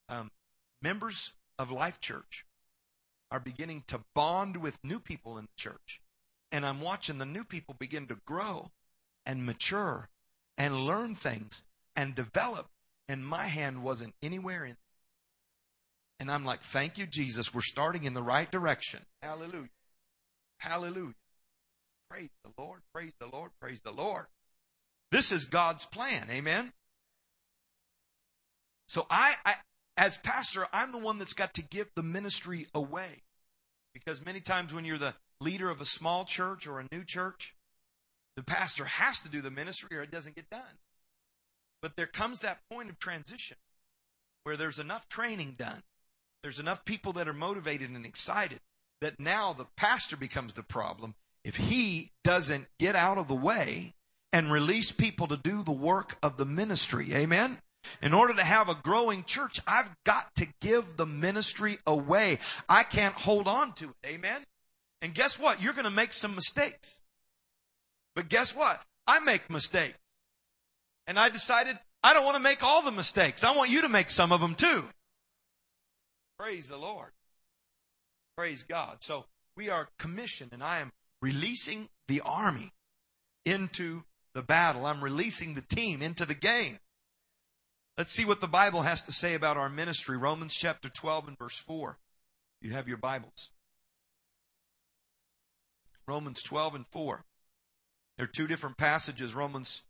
[0.08, 0.30] um,
[0.82, 2.44] members of Life Church
[3.30, 6.00] are beginning to bond with new people in the church.
[6.52, 8.70] And I'm watching the new people begin to grow
[9.26, 10.08] and mature
[10.58, 11.64] and learn things
[11.96, 12.68] and develop.
[13.08, 14.76] And my hand wasn't anywhere in
[16.20, 17.52] and I'm like, thank you, Jesus.
[17.52, 19.00] We're starting in the right direction.
[19.22, 19.68] Hallelujah.
[20.58, 21.14] Hallelujah.
[22.08, 22.80] Praise the Lord.
[22.94, 23.50] Praise the Lord.
[23.60, 24.26] Praise the Lord.
[25.10, 26.28] This is God's plan.
[26.30, 26.72] Amen.
[28.86, 29.54] So I, I
[29.96, 33.22] as pastor, I'm the one that's got to give the ministry away.
[33.92, 37.54] Because many times when you're the leader of a small church or a new church,
[38.36, 40.78] the pastor has to do the ministry or it doesn't get done.
[41.80, 43.56] But there comes that point of transition
[44.42, 45.82] where there's enough training done
[46.44, 48.60] there's enough people that are motivated and excited
[49.00, 53.94] that now the pastor becomes the problem if he doesn't get out of the way
[54.30, 57.14] and release people to do the work of the ministry.
[57.14, 57.56] Amen.
[58.02, 62.38] In order to have a growing church, I've got to give the ministry away.
[62.68, 64.06] I can't hold on to it.
[64.06, 64.42] Amen.
[65.00, 65.62] And guess what?
[65.62, 67.00] You're going to make some mistakes.
[68.14, 68.82] But guess what?
[69.06, 69.96] I make mistakes.
[71.06, 73.44] And I decided I don't want to make all the mistakes.
[73.44, 74.84] I want you to make some of them too.
[76.38, 77.12] Praise the Lord.
[78.36, 78.98] Praise God.
[79.00, 80.92] So we are commissioned, and I am
[81.22, 82.72] releasing the army
[83.44, 84.02] into
[84.34, 84.86] the battle.
[84.86, 86.78] I'm releasing the team into the game.
[87.96, 90.16] Let's see what the Bible has to say about our ministry.
[90.16, 91.96] Romans chapter 12 and verse 4.
[92.60, 93.50] You have your Bibles.
[96.08, 97.24] Romans 12 and 4.
[98.16, 99.84] There are two different passages, Romans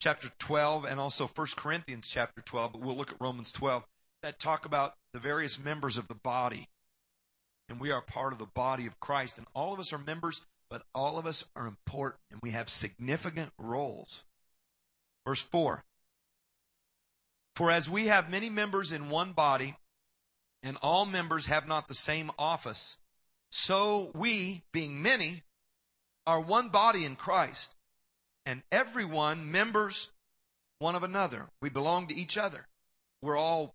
[0.00, 3.84] chapter 12 and also 1 Corinthians chapter 12, but we'll look at Romans 12
[4.22, 6.68] that talk about the various members of the body.
[7.68, 9.38] And we are part of the body of Christ.
[9.38, 12.68] And all of us are members, but all of us are important and we have
[12.68, 14.24] significant roles.
[15.26, 15.84] Verse 4
[17.56, 19.76] For as we have many members in one body,
[20.62, 22.96] and all members have not the same office,
[23.50, 25.42] so we, being many,
[26.26, 27.74] are one body in Christ,
[28.44, 30.10] and everyone members
[30.78, 31.48] one of another.
[31.60, 32.66] We belong to each other.
[33.22, 33.74] We're all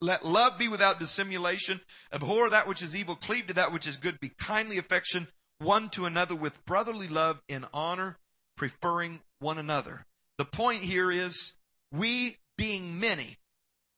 [0.00, 1.80] Let love be without dissimulation.
[2.12, 3.16] Abhor that which is evil.
[3.16, 4.20] Cleave to that which is good.
[4.20, 5.28] Be kindly affection
[5.58, 8.18] one to another with brotherly love in honor,
[8.56, 10.06] preferring one another.
[10.36, 11.52] The point here is
[11.92, 13.38] we, being many,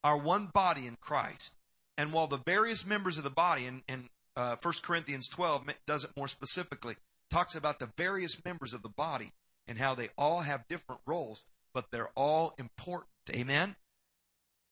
[0.05, 1.55] are one body in Christ.
[1.99, 6.05] And while the various members of the body, and, and uh, 1 Corinthians 12 does
[6.05, 6.97] it more specifically,
[7.31, 9.33] talks about the various members of the body
[9.67, 13.11] and how they all have different roles, but they're all important.
[13.31, 13.77] Amen?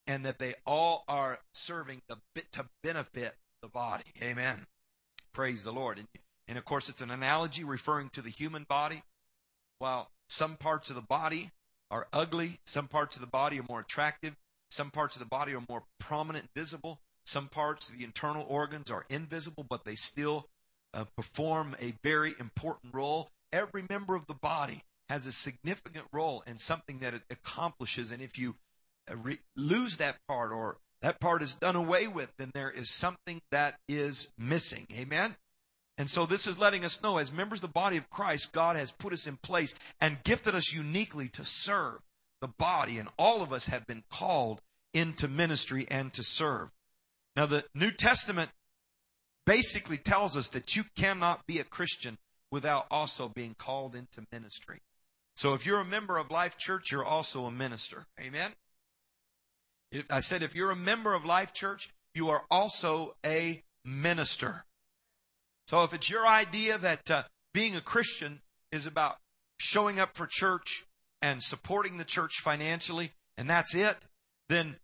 [0.06, 2.16] And that they all are serving the
[2.52, 4.04] to benefit the body.
[4.22, 4.66] Amen.
[5.32, 5.98] Praise the Lord.
[5.98, 6.08] And,
[6.46, 9.02] and of course, it's an analogy referring to the human body.
[9.78, 11.50] While some parts of the body
[11.90, 14.36] are ugly, some parts of the body are more attractive,
[14.74, 17.00] some parts of the body are more prominent, visible.
[17.24, 20.48] Some parts of the internal organs are invisible, but they still
[20.92, 23.30] uh, perform a very important role.
[23.52, 28.10] Every member of the body has a significant role in something that it accomplishes.
[28.10, 28.56] And if you
[29.10, 32.90] Uh, re- lose that part or that part is done away with, then there is
[32.90, 34.86] something that is missing.
[34.92, 35.36] Amen?
[35.98, 38.76] And so this is letting us know as members of the body of Christ, God
[38.76, 42.00] has put us in place and gifted us uniquely to serve
[42.40, 42.98] the body.
[42.98, 44.60] And all of us have been called
[44.92, 46.70] into ministry and to serve.
[47.36, 48.50] Now, the New Testament
[49.46, 52.18] basically tells us that you cannot be a Christian
[52.50, 54.80] without also being called into ministry.
[55.36, 58.06] So if you're a member of Life Church, you're also a minister.
[58.20, 58.52] Amen?
[59.94, 64.64] If, I said if you're a member of Life Church, you are also a minister.
[65.68, 68.40] So if it's your idea that uh, being a Christian
[68.72, 69.16] is about
[69.58, 70.84] showing up for church
[71.22, 73.96] and supporting the church financially, and that's it,
[74.48, 74.76] then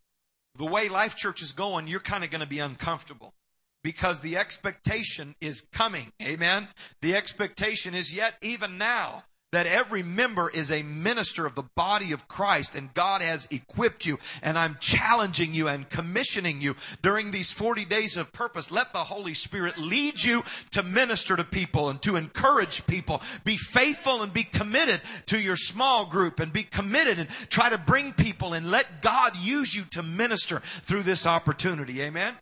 [0.56, 3.34] the way Life Church is going, you're kind of going to be uncomfortable
[3.82, 6.12] because the expectation is coming.
[6.22, 6.68] Amen.
[7.02, 12.12] The expectation is yet even now that every member is a minister of the body
[12.12, 14.18] of Christ and God has equipped you.
[14.42, 18.70] And I'm challenging you and commissioning you during these 40 days of purpose.
[18.70, 23.22] Let the Holy Spirit lead you to minister to people and to encourage people.
[23.44, 27.78] Be faithful and be committed to your small group and be committed and try to
[27.78, 32.02] bring people and let God use you to minister through this opportunity.
[32.02, 32.34] Amen.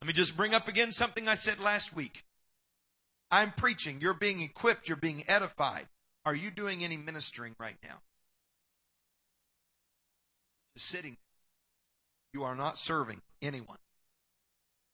[0.00, 2.24] Let me just bring up again something I said last week.
[3.30, 3.98] I'm preaching.
[4.00, 4.88] You're being equipped.
[4.88, 5.86] You're being edified.
[6.24, 8.00] Are you doing any ministering right now?
[10.76, 11.16] Just sitting.
[12.32, 13.78] You are not serving anyone.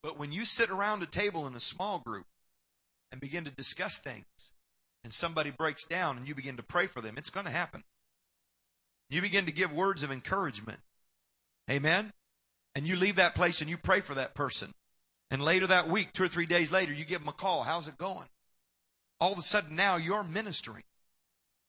[0.03, 2.25] But when you sit around a table in a small group
[3.11, 4.51] and begin to discuss things,
[5.03, 7.83] and somebody breaks down and you begin to pray for them, it's going to happen.
[9.09, 10.79] You begin to give words of encouragement.
[11.69, 12.11] Amen?
[12.75, 14.73] And you leave that place and you pray for that person.
[15.29, 17.63] And later that week, two or three days later, you give them a call.
[17.63, 18.27] How's it going?
[19.19, 20.83] All of a sudden now you're ministering.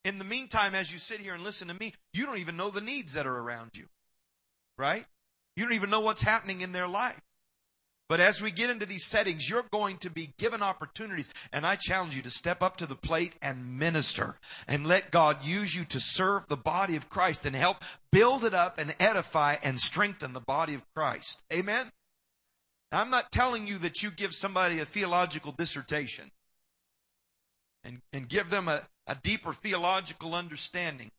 [0.05, 2.71] In the meantime, as you sit here and listen to me, you don't even know
[2.71, 3.87] the needs that are around you.
[4.77, 5.05] Right?
[5.57, 7.21] You don't even know what's happening in their life.
[8.09, 11.29] But as we get into these settings, you're going to be given opportunities.
[11.53, 15.45] And I challenge you to step up to the plate and minister and let God
[15.45, 19.57] use you to serve the body of Christ and help build it up and edify
[19.63, 21.43] and strengthen the body of Christ.
[21.53, 21.93] Amen?
[22.91, 26.31] Now, I'm not telling you that you give somebody a theological dissertation
[27.85, 31.11] and, and give them a, a deeper theological understanding.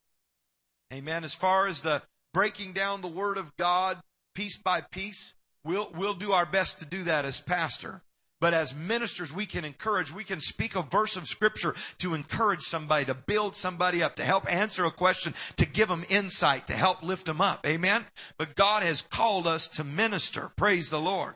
[0.92, 1.24] Amen.
[1.24, 2.02] As far as the
[2.34, 4.00] breaking down the Word of God
[4.34, 8.02] piece by piece, we'll, we'll do our best to do that as pastor.
[8.42, 12.62] But as ministers, we can encourage, we can speak a verse of scripture to encourage
[12.62, 16.74] somebody, to build somebody up, to help answer a question, to give them insight, to
[16.74, 17.68] help lift them up.
[17.68, 18.06] Amen?
[18.38, 20.52] But God has called us to minister.
[20.56, 21.36] Praise the Lord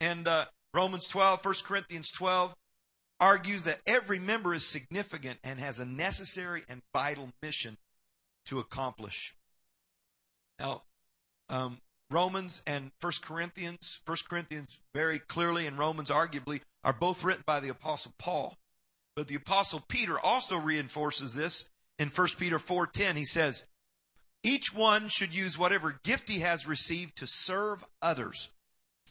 [0.00, 2.54] and uh, Romans 12, 1 Corinthians 12.
[3.18, 7.78] argues that every member is significant and has a necessary and vital mission
[8.44, 9.34] to accomplish.
[10.58, 10.82] Now,
[11.48, 11.78] um,
[12.10, 17.60] Romans and First Corinthians, First Corinthians very clearly and Romans arguably are both written by
[17.60, 18.56] the Apostle Paul.
[19.16, 21.68] But the Apostle Peter also reinforces this
[21.98, 23.16] in 1 Peter 4:10.
[23.16, 23.64] He says,
[24.42, 28.50] "Each one should use whatever gift he has received to serve others,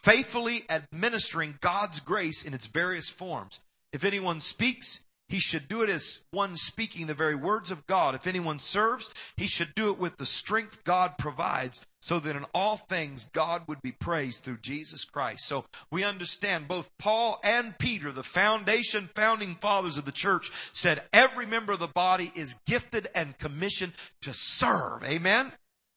[0.05, 3.59] faithfully administering God's grace in its various forms.
[3.91, 8.13] If anyone speaks, he should do it as one speaking the very words of God.
[8.13, 12.45] If anyone serves, he should do it with the strength God provides, so that in
[12.53, 15.47] all things God would be praised through Jesus Christ.
[15.47, 21.01] So we understand both Paul and Peter, the foundation founding fathers of the church, said
[21.13, 25.03] every member of the body is gifted and commissioned to serve.
[25.03, 25.51] Amen?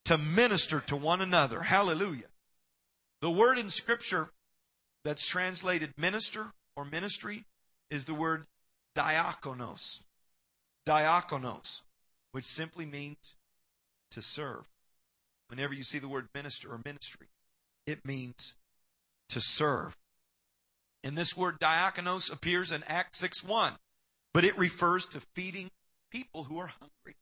[0.07, 1.61] To minister to one another.
[1.61, 2.28] Hallelujah.
[3.21, 4.31] The word in scripture
[5.05, 7.45] that's translated minister or ministry
[7.91, 8.47] is the word
[8.97, 10.01] diakonos.
[10.87, 11.83] Diakonos,
[12.33, 13.35] which simply means
[14.11, 14.65] to serve.
[15.49, 17.29] Whenever you see the word minister or ministry,
[17.87, 18.55] it means
[19.31, 19.97] to serve.
[21.03, 23.75] And this word diakonos appears in Acts 6 1,
[24.35, 25.71] but it refers to feeding
[26.11, 27.17] people who are hungry,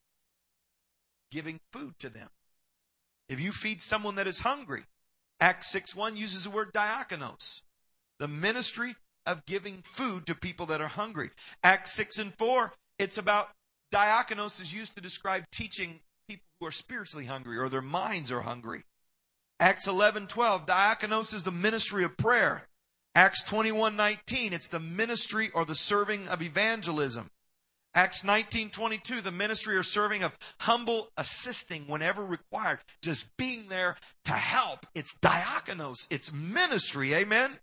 [1.31, 2.29] giving food to them.
[3.29, 4.83] If you feed someone that is hungry,
[5.39, 7.61] Acts 6 1 uses the word diakonos,
[8.19, 11.29] the ministry of giving food to people that are hungry.
[11.63, 13.49] Acts 6 and 4, it's about
[13.93, 18.41] diakonos is used to describe teaching people who are spiritually hungry or their minds are
[18.41, 18.83] hungry.
[19.59, 22.67] Acts 11 12, diakonos is the ministry of prayer.
[23.15, 27.29] Acts 21 19, it's the ministry or the serving of evangelism.
[27.93, 34.33] Acts 19:22 the ministry or serving of humble assisting whenever required, just being there to
[34.33, 34.85] help.
[34.93, 37.13] It's diakonos, it's ministry.
[37.13, 37.59] Amen.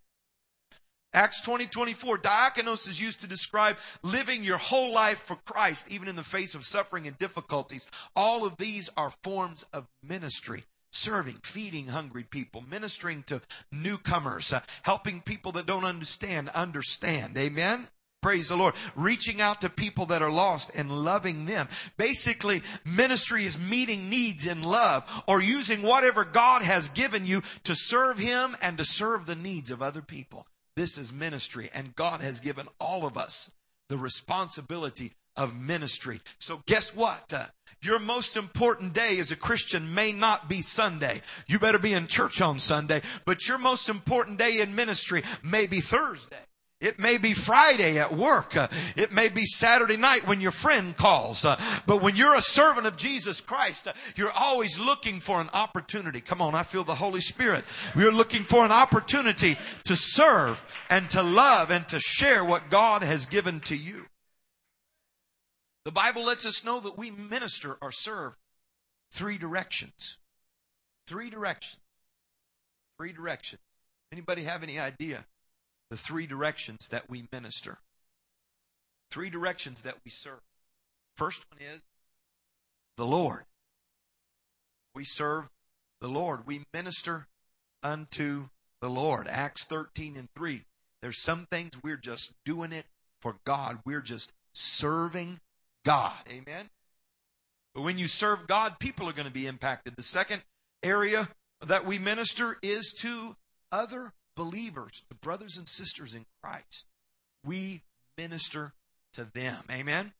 [1.14, 6.08] Acts 20, 24, diakonos is used to describe living your whole life for Christ, even
[6.08, 7.86] in the face of suffering and difficulties.
[8.16, 10.64] All of these are forms of ministry.
[10.90, 17.36] Serving, feeding hungry people, ministering to newcomers, uh, helping people that don't understand, understand.
[17.36, 17.88] Amen?
[18.24, 18.72] Praise the Lord.
[18.96, 21.68] Reaching out to people that are lost and loving them.
[21.98, 27.74] Basically, ministry is meeting needs in love or using whatever God has given you to
[27.76, 30.46] serve Him and to serve the needs of other people.
[30.74, 33.50] This is ministry, and God has given all of us
[33.90, 36.22] the responsibility of ministry.
[36.38, 37.30] So, guess what?
[37.30, 37.44] Uh,
[37.82, 41.20] your most important day as a Christian may not be Sunday.
[41.46, 45.66] You better be in church on Sunday, but your most important day in ministry may
[45.66, 46.38] be Thursday.
[46.84, 48.54] It may be Friday at work.
[48.56, 51.44] Uh, it may be Saturday night when your friend calls.
[51.44, 55.48] Uh, but when you're a servant of Jesus Christ, uh, you're always looking for an
[55.54, 56.20] opportunity.
[56.20, 57.64] Come on, I feel the Holy Spirit.
[57.96, 63.02] We're looking for an opportunity to serve and to love and to share what God
[63.02, 64.04] has given to you.
[65.86, 68.36] The Bible lets us know that we minister or serve
[69.10, 70.18] three directions.
[71.06, 71.80] Three directions.
[72.98, 73.62] Three directions.
[74.12, 75.24] Anybody have any idea
[75.90, 77.78] the three directions that we minister,
[79.10, 80.40] three directions that we serve.
[81.16, 81.82] First one is
[82.96, 83.44] the Lord.
[84.94, 85.48] We serve
[86.00, 86.46] the Lord.
[86.46, 87.26] We minister
[87.82, 88.48] unto
[88.80, 89.28] the Lord.
[89.28, 90.62] Acts 13 and 3.
[91.02, 92.86] There's some things we're just doing it
[93.20, 93.80] for God.
[93.84, 95.40] We're just serving
[95.84, 96.14] God.
[96.30, 96.70] Amen.
[97.74, 99.96] But when you serve God, people are going to be impacted.
[99.96, 100.42] The second
[100.82, 101.28] area
[101.66, 103.36] that we minister is to
[103.72, 106.86] other believers, the brothers and sisters in Christ,
[107.44, 107.82] we
[108.16, 108.72] minister
[109.14, 109.62] to them.
[109.70, 110.12] Amen?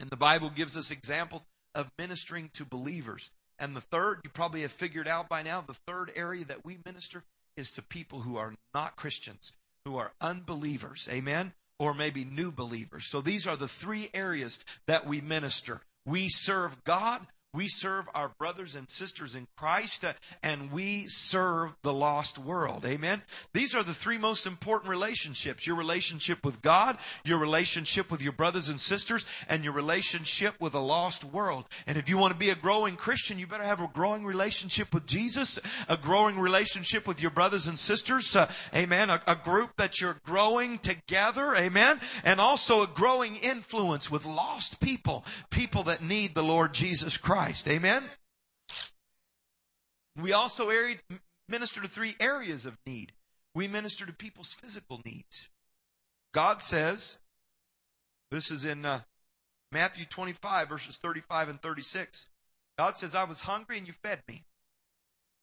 [0.00, 3.30] And the Bible gives us examples of ministering to believers.
[3.58, 6.78] And the third, you probably have figured out by now, the third area that we
[6.84, 7.22] minister
[7.56, 9.52] is to people who are not Christians,
[9.84, 11.08] who are unbelievers.
[11.10, 11.52] Amen?
[11.78, 13.06] Or maybe new believers.
[13.06, 15.80] So these are the three areas that we minister.
[16.06, 17.20] We serve God,
[17.54, 22.86] we serve our brothers and sisters in Christ uh, and we serve the lost world.
[22.86, 23.20] Amen.
[23.52, 25.66] These are the three most important relationships.
[25.66, 30.72] Your relationship with God, your relationship with your brothers and sisters, and your relationship with
[30.72, 31.66] a lost world.
[31.86, 34.94] And if you want to be a growing Christian, you better have a growing relationship
[34.94, 35.58] with Jesus,
[35.90, 38.34] a growing relationship with your brothers and sisters.
[38.34, 39.10] Uh, amen.
[39.10, 41.54] A, a group that you're growing together.
[41.54, 42.00] Amen.
[42.24, 47.41] And also a growing influence with lost people, people that need the Lord Jesus Christ.
[47.42, 47.66] Christ.
[47.66, 48.04] Amen?
[50.16, 50.70] We also
[51.48, 53.12] minister to three areas of need.
[53.52, 55.48] We minister to people's physical needs.
[56.32, 57.18] God says,
[58.30, 59.00] this is in uh,
[59.72, 62.28] Matthew 25, verses 35 and 36.
[62.78, 64.44] God says, I was hungry and you fed me,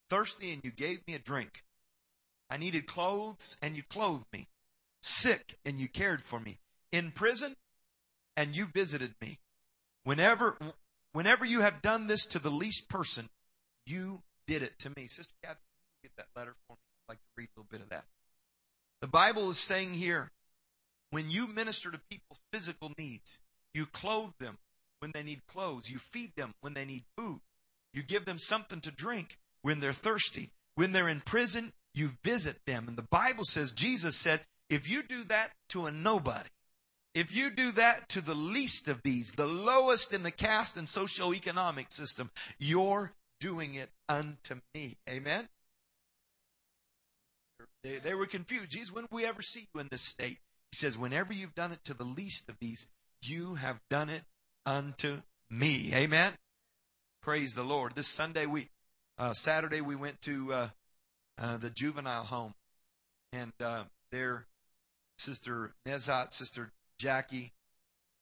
[0.10, 1.64] thirsty and you gave me a drink.
[2.50, 4.48] I needed clothes and you clothed me.
[5.02, 6.60] sick and you cared for me,
[6.94, 7.58] in prison
[8.38, 9.40] and you visited me.
[10.06, 10.58] Whenever,
[11.20, 13.28] whenever you have done this to the least person,
[13.86, 15.06] you did it to me.
[15.06, 15.60] Sister Kathy,
[16.02, 16.80] get that letter for me?
[17.10, 18.06] I'd like to read a little bit of that.
[19.02, 20.32] The Bible is saying here,
[21.10, 23.40] when you minister to people's physical needs,
[23.74, 24.60] you clothe them
[25.00, 27.42] when they need clothes, you feed them when they need food,
[27.94, 30.52] you give them something to drink when they're thirsty.
[30.76, 32.86] When they're in prison, you visit them.
[32.88, 36.48] And the Bible says, Jesus said, if you do that to a nobody,
[37.16, 40.88] if you do that to the least of these, the lowest in the caste and
[40.88, 42.30] socioeconomic system,
[42.60, 44.98] you're doing it unto me.
[45.10, 45.48] Amen?
[47.84, 48.70] They, they were confused.
[48.70, 50.38] Jesus, when we ever see you in this state?
[50.72, 52.88] He says, whenever you've done it to the least of these,
[53.24, 54.24] you have done it
[54.66, 55.92] unto me.
[55.94, 56.34] Amen?
[57.22, 57.96] Praise the Lord.
[57.96, 58.70] This Sunday, we,
[59.18, 60.68] uh, Saturday, we went to uh,
[61.38, 62.54] uh, the juvenile home,
[63.34, 64.46] and uh, there,
[65.18, 67.54] Sister Nezat, Sister Jackie,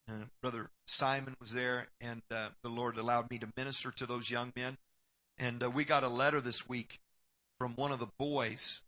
[0.07, 4.29] uh, Brother Simon was there, and uh, the Lord allowed me to minister to those
[4.29, 4.77] young men.
[5.37, 6.99] And we got a letter this week
[7.57, 8.81] from one of the boys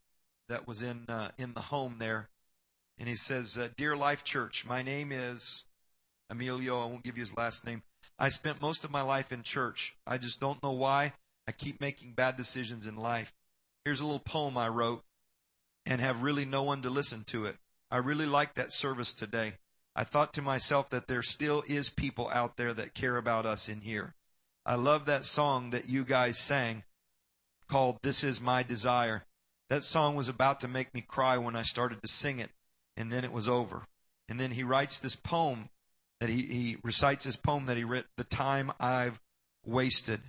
[0.47, 2.29] that was in in the home there,
[2.97, 5.65] and he says, "Dear Life Church, my name is
[6.29, 6.81] Emilio.
[6.81, 7.83] I won't give you his last name.
[8.17, 9.95] I spent most of my life in church.
[10.05, 11.13] I just don't know why.
[11.47, 13.33] I keep making bad decisions in life.
[13.85, 15.03] Here's a little poem I wrote
[15.85, 17.57] and have really no one to listen to it.
[17.89, 19.53] I really liked that service today.
[19.95, 23.67] I thought to myself that there still is people out there that care about us
[23.67, 24.13] in here.
[24.65, 26.83] I love that song that you guys sang
[27.67, 29.25] called This Is My Desire.
[29.69, 32.49] That song was about to make me cry when I started to sing it,
[32.97, 33.83] and then it was over.
[34.27, 35.69] And then he writes this poem
[36.19, 39.19] that he, he recites his poem that he wrote, The Time I've
[39.65, 40.21] Wasted.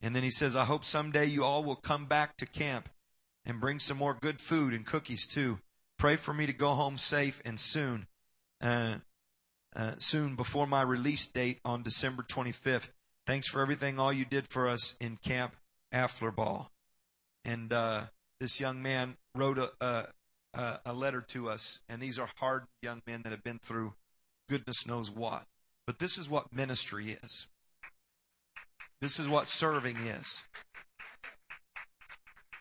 [0.00, 2.88] And then he says, I hope someday you all will come back to camp
[3.44, 5.60] and bring some more good food and cookies too.
[5.96, 8.06] Pray for me to go home safe and soon,
[9.98, 12.90] soon before my release date on December 25th.
[13.26, 15.54] Thanks for everything, all you did for us in Camp
[15.92, 16.68] Afflerbaugh.
[17.44, 18.04] And uh,
[18.40, 20.08] this young man wrote a,
[20.54, 23.94] a, a letter to us, and these are hardened young men that have been through
[24.48, 25.44] goodness knows what.
[25.86, 27.46] But this is what ministry is.
[29.00, 30.42] This is what serving is.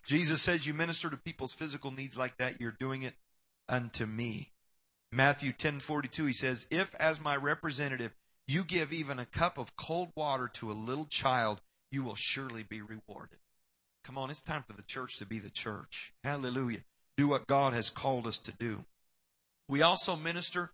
[0.06, 3.16] Jesus says, You minister to people's physical needs like that, you're doing it
[3.68, 4.52] unto me.
[5.12, 8.14] Matthew 10:42 he says, If as my representative
[8.48, 12.64] you give even a cup of cold water to a little child, you will surely
[12.64, 13.40] be rewarded.
[14.04, 16.14] Come on, it's time for the church to be the church.
[16.24, 16.84] Hallelujah.
[17.18, 18.86] Do what God has called us to do.
[19.68, 20.72] We also minister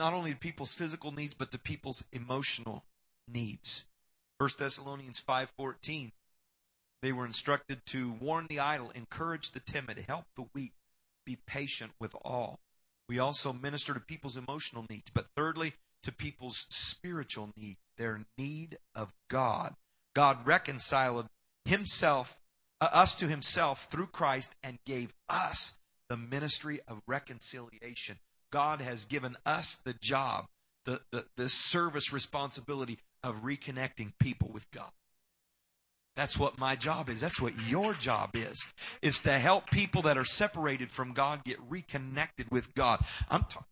[0.00, 2.84] not only to people's physical needs, but to people's emotional
[3.28, 3.84] needs.
[4.38, 6.12] 1 Thessalonians 5:14
[7.04, 10.72] they were instructed to warn the idle, encourage the timid, help the weak,
[11.26, 12.60] be patient with all.
[13.08, 18.78] We also minister to people's emotional needs, but thirdly, to people's spiritual needs, their need
[18.94, 19.74] of God.
[20.14, 21.28] God reconciled
[21.64, 22.38] himself
[22.80, 25.74] uh, us to himself through Christ and gave us
[26.08, 28.18] the ministry of reconciliation.
[28.50, 30.46] God has given us the job,
[30.84, 34.90] the, the, the service responsibility of reconnecting people with God.
[36.16, 37.20] That's what my job is.
[37.20, 38.66] That's what your job is.
[39.02, 43.04] Is to help people that are separated from God get reconnected with God.
[43.28, 43.66] I'm talking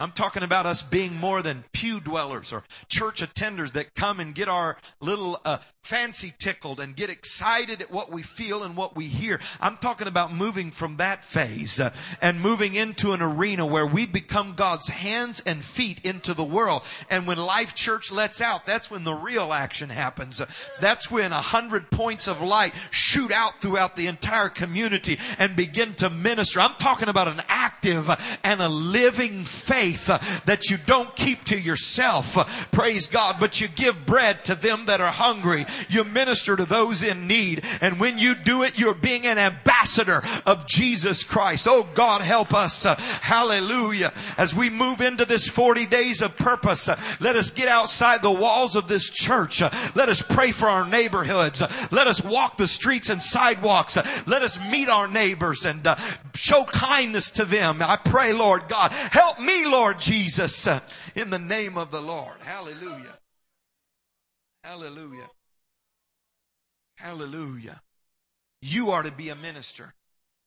[0.00, 4.32] I'm talking about us being more than pew dwellers or church attenders that come and
[4.32, 8.94] get our little uh, fancy tickled and get excited at what we feel and what
[8.94, 9.40] we hear.
[9.60, 11.92] I'm talking about moving from that phase uh,
[12.22, 16.82] and moving into an arena where we become God's hands and feet into the world.
[17.10, 20.40] And when Life Church lets out, that's when the real action happens.
[20.40, 20.46] Uh,
[20.80, 25.94] that's when a hundred points of light shoot out throughout the entire community and begin
[25.94, 26.60] to minister.
[26.60, 28.08] I'm talking about an active
[28.44, 32.36] and a living faith faith uh, that you don't keep to yourself.
[32.36, 33.36] Uh, praise God.
[33.40, 35.66] But you give bread to them that are hungry.
[35.88, 37.64] You minister to those in need.
[37.80, 41.66] And when you do it, you're being an ambassador of Jesus Christ.
[41.68, 42.84] Oh God, help us.
[42.84, 44.12] Uh, hallelujah.
[44.36, 46.88] As we move into this 40 days of purpose,
[47.20, 49.60] let us get outside the walls of this church.
[49.94, 51.62] Let us pray for our neighborhoods.
[51.90, 53.96] Let us walk the streets and sidewalks.
[54.26, 55.86] Let us meet our neighbors and
[56.34, 57.82] show kindness to them.
[57.82, 60.80] I pray, Lord God, help me, Lord Lord Jesus, uh,
[61.14, 62.34] in the name of the Lord.
[62.40, 63.16] Hallelujah.
[64.64, 65.30] Hallelujah.
[66.96, 67.80] Hallelujah.
[68.60, 69.94] You are to be a minister.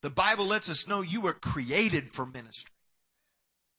[0.01, 2.73] The Bible lets us know you were created for ministry.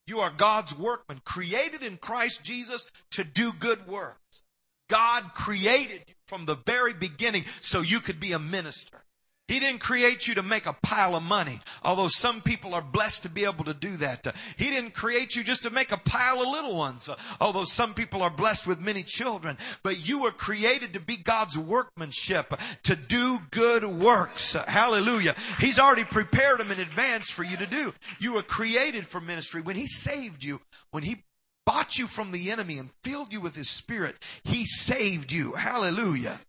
[0.07, 4.45] You are God's workman, created in Christ Jesus to do good works.
[4.89, 9.05] God created you from the very beginning so you could be a minister.
[9.53, 13.25] He didn't create you to make a pile of money, although some people are blessed
[13.25, 14.35] to be able to do that.
[14.57, 18.23] He didn't create you just to make a pile of little ones, although some people
[18.23, 19.59] are blessed with many children.
[19.83, 24.55] But you were created to be God's workmanship, to do good works.
[24.55, 25.35] Hallelujah.
[25.61, 27.93] He's already prepared them in advance for you to do.
[28.21, 29.61] You were created for ministry.
[29.61, 31.25] When He saved you, when He
[31.67, 35.53] bought you from the enemy and filled you with His Spirit, He saved you.
[35.53, 36.41] Hallelujah.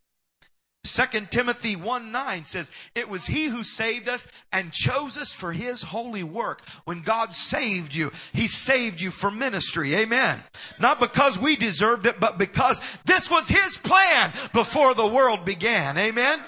[0.85, 5.53] Second Timothy 1 9 says, It was He who saved us and chose us for
[5.53, 6.61] His holy work.
[6.83, 9.95] When God saved you, He saved you for ministry.
[9.95, 10.43] Amen.
[10.79, 15.97] Not because we deserved it, but because this was His plan before the world began.
[15.97, 16.39] Amen.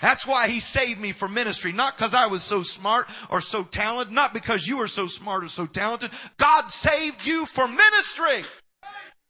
[0.00, 1.72] That's why he saved me for ministry.
[1.72, 4.12] Not because I was so smart or so talented.
[4.12, 6.10] Not because you were so smart or so talented.
[6.36, 8.44] God saved you for ministry.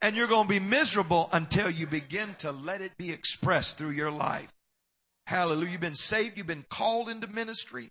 [0.03, 3.91] And you're going to be miserable until you begin to let it be expressed through
[3.91, 4.53] your life.
[5.27, 5.73] Hallelujah.
[5.73, 6.37] You've been saved.
[6.37, 7.91] You've been called into ministry.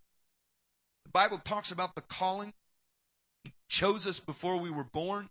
[1.03, 2.53] The Bible talks about the calling.
[3.43, 5.29] He chose us before we were born.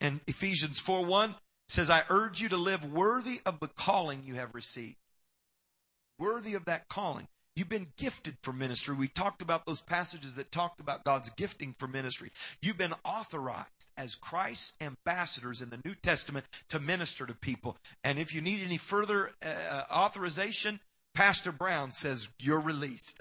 [0.00, 1.34] And Ephesians 4 1
[1.68, 4.96] says, I urge you to live worthy of the calling you have received.
[6.18, 7.28] Worthy of that calling.
[7.54, 8.94] You've been gifted for ministry.
[8.94, 12.30] We talked about those passages that talked about God's gifting for ministry.
[12.62, 17.76] You've been authorized as Christ's ambassadors in the New Testament to minister to people.
[18.04, 20.80] And if you need any further uh, authorization,
[21.14, 23.20] Pastor Brown says you're released.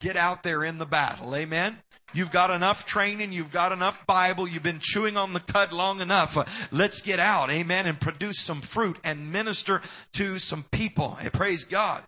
[0.00, 1.34] Get out there in the battle.
[1.34, 1.78] Amen.
[2.12, 3.32] You've got enough training.
[3.32, 4.46] You've got enough Bible.
[4.46, 6.36] You've been chewing on the cud long enough.
[6.70, 7.50] Let's get out.
[7.50, 7.86] Amen.
[7.86, 9.80] And produce some fruit and minister
[10.12, 11.18] to some people.
[11.32, 12.02] Praise God.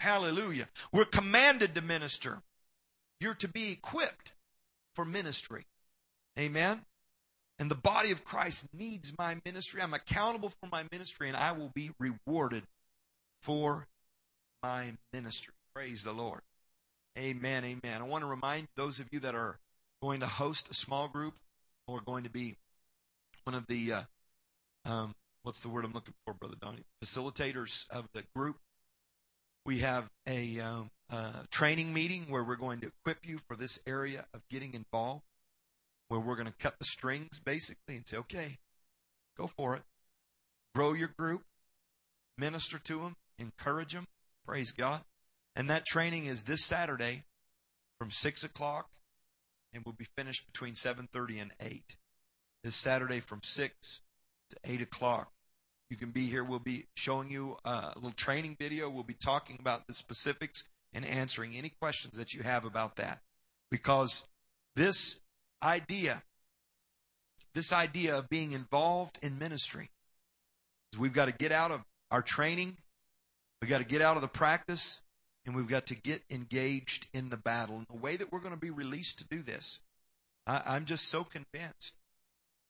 [0.00, 0.66] Hallelujah.
[0.92, 2.40] We're commanded to minister.
[3.20, 4.32] You're to be equipped
[4.94, 5.66] for ministry.
[6.38, 6.80] Amen.
[7.58, 9.82] And the body of Christ needs my ministry.
[9.82, 12.62] I'm accountable for my ministry and I will be rewarded
[13.42, 13.88] for
[14.62, 15.52] my ministry.
[15.74, 16.40] Praise the Lord.
[17.18, 17.62] Amen.
[17.66, 18.00] Amen.
[18.00, 19.58] I want to remind those of you that are
[20.00, 21.34] going to host a small group
[21.86, 22.56] or going to be
[23.44, 24.02] one of the, uh,
[24.86, 26.84] um, what's the word I'm looking for, Brother Donnie?
[27.04, 28.56] Facilitators of the group
[29.64, 33.78] we have a um, uh, training meeting where we're going to equip you for this
[33.86, 35.22] area of getting involved,
[36.08, 38.58] where we're going to cut the strings basically and say, okay,
[39.36, 39.82] go for it.
[40.74, 41.42] Grow your group,
[42.38, 44.06] minister to them, encourage them.
[44.46, 45.02] Praise God.
[45.56, 47.24] And that training is this Saturday
[47.98, 48.88] from 6 o'clock
[49.72, 51.96] and will be finished between 7.30 and 8.
[52.62, 54.00] This Saturday from 6
[54.50, 55.32] to 8 o'clock.
[55.90, 56.44] You can be here.
[56.44, 58.88] We'll be showing you uh, a little training video.
[58.88, 63.20] We'll be talking about the specifics and answering any questions that you have about that.
[63.72, 64.24] Because
[64.76, 65.18] this
[65.62, 66.22] idea,
[67.54, 69.90] this idea of being involved in ministry,
[70.92, 71.82] is we've got to get out of
[72.12, 72.76] our training,
[73.60, 75.00] we've got to get out of the practice,
[75.44, 77.76] and we've got to get engaged in the battle.
[77.76, 79.80] And the way that we're going to be released to do this,
[80.46, 81.94] I, I'm just so convinced,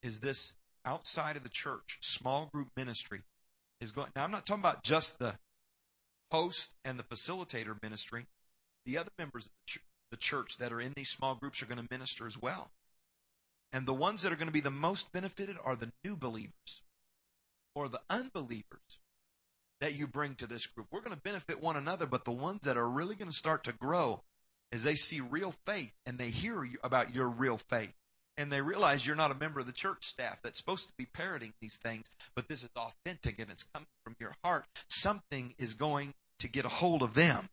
[0.03, 0.55] is this
[0.85, 3.23] outside of the church, small group ministry
[3.81, 4.09] is going.
[4.15, 5.35] Now, I'm not talking about just the
[6.31, 8.27] host and the facilitator ministry.
[8.87, 9.53] The other members of
[10.11, 12.71] the church that are in these small groups are going to minister as well.
[13.73, 16.83] And the ones that are going to be the most benefited are the new believers
[17.75, 18.99] or the unbelievers
[19.81, 20.89] that you bring to this group.
[20.91, 23.65] We're going to benefit one another, but the ones that are really going to start
[23.65, 24.23] to grow
[24.73, 27.95] as they see real faith and they hear about your real faith
[28.41, 31.05] and they realize you're not a member of the church staff that's supposed to be
[31.05, 35.75] parroting these things, but this is authentic and it's coming from your heart, something is
[35.75, 37.51] going to get a hold of them.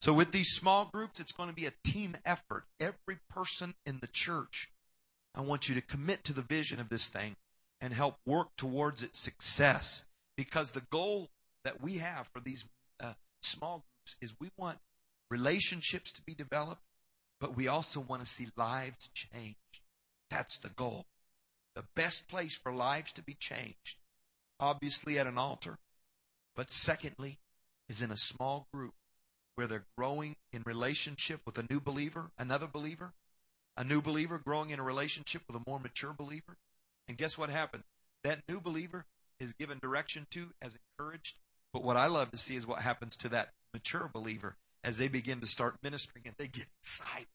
[0.00, 2.64] So, with these small groups, it's going to be a team effort.
[2.80, 4.70] Every person in the church,
[5.34, 7.36] I want you to commit to the vision of this thing
[7.80, 10.04] and help work towards its success.
[10.38, 11.28] Because the goal
[11.64, 12.64] that we have for these
[12.98, 13.12] uh,
[13.42, 14.78] small groups is we want
[15.30, 16.82] relationships to be developed,
[17.40, 19.83] but we also want to see lives changed.
[20.34, 21.06] That's the goal.
[21.76, 23.98] The best place for lives to be changed,
[24.58, 25.78] obviously at an altar,
[26.56, 27.38] but secondly,
[27.88, 28.94] is in a small group
[29.54, 33.12] where they're growing in relationship with a new believer, another believer,
[33.76, 36.56] a new believer growing in a relationship with a more mature believer.
[37.06, 37.84] And guess what happens?
[38.24, 39.06] That new believer
[39.38, 41.38] is given direction to, as encouraged.
[41.72, 45.06] But what I love to see is what happens to that mature believer as they
[45.06, 47.28] begin to start ministering and they get excited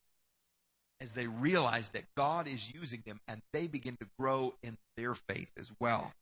[1.02, 5.16] as they realize that God is using them and they begin to grow in their
[5.16, 6.14] faith as well.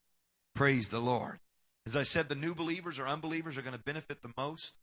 [0.56, 1.40] Praise the Lord.
[1.86, 4.76] As I said, the new believers or unbelievers are going to benefit the most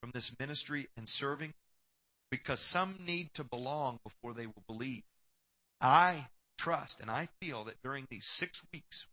[0.00, 1.54] from this ministry and serving
[2.30, 5.02] because some need to belong before they will believe.
[5.80, 9.06] I trust and I feel that during these six weeks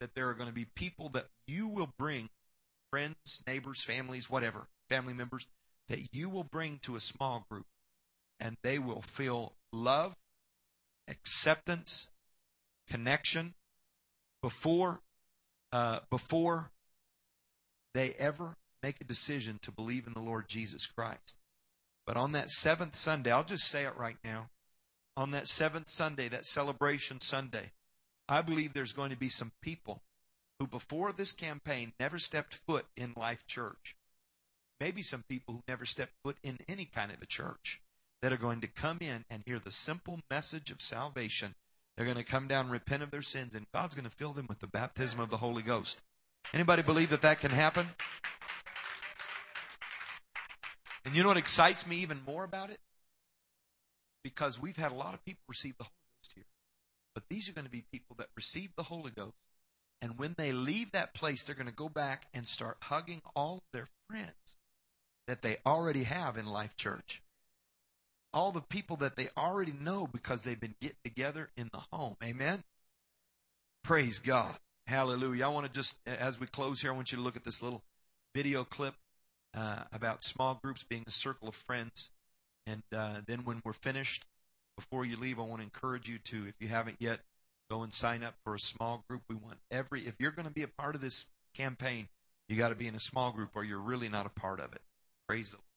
[0.00, 2.28] that there are going to be people that you will bring
[2.90, 5.46] friends, neighbors, families, whatever, family members
[5.88, 7.66] that you will bring to a small group
[8.40, 10.16] and they will feel love,
[11.08, 12.08] acceptance,
[12.88, 13.54] connection
[14.42, 15.00] before
[15.72, 16.70] uh, before
[17.94, 21.34] they ever make a decision to believe in the Lord Jesus Christ.
[22.06, 24.48] But on that seventh Sunday, I'll just say it right now.
[25.16, 27.72] On that seventh Sunday, that celebration Sunday,
[28.28, 30.02] I believe there's going to be some people
[30.58, 33.96] who, before this campaign, never stepped foot in Life Church.
[34.80, 37.80] Maybe some people who never stepped foot in any kind of a church
[38.22, 41.54] that are going to come in and hear the simple message of salvation.
[41.96, 44.46] They're going to come down, repent of their sins, and God's going to fill them
[44.48, 46.02] with the baptism of the Holy Ghost.
[46.54, 47.88] Anybody believe that that can happen?
[51.04, 52.80] And you know what excites me even more about it?
[54.22, 56.44] Because we've had a lot of people receive the Holy Ghost here.
[57.14, 59.34] But these are going to be people that receive the Holy Ghost.
[60.00, 63.62] And when they leave that place, they're going to go back and start hugging all
[63.72, 64.56] their friends
[65.26, 67.22] that they already have in Life Church.
[68.32, 72.16] All the people that they already know because they've been getting together in the home.
[72.22, 72.62] Amen?
[73.82, 74.54] Praise God.
[74.86, 75.46] Hallelujah.
[75.46, 77.62] I want to just, as we close here, I want you to look at this
[77.62, 77.82] little
[78.34, 78.94] video clip
[79.56, 82.10] uh, about small groups being a circle of friends.
[82.66, 84.24] And uh, then when we're finished,
[84.76, 87.20] before you leave, I want to encourage you to, if you haven't yet,
[87.70, 89.22] go and sign up for a small group.
[89.28, 92.08] We want every, if you're going to be a part of this campaign,
[92.48, 94.72] you got to be in a small group or you're really not a part of
[94.72, 94.80] it.
[95.26, 95.67] Praise the Lord.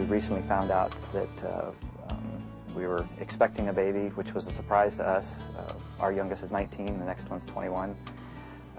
[0.00, 1.72] We recently found out that uh,
[2.08, 2.42] um,
[2.74, 5.44] we were expecting a baby, which was a surprise to us.
[5.58, 7.94] Uh, our youngest is 19, the next one's 21.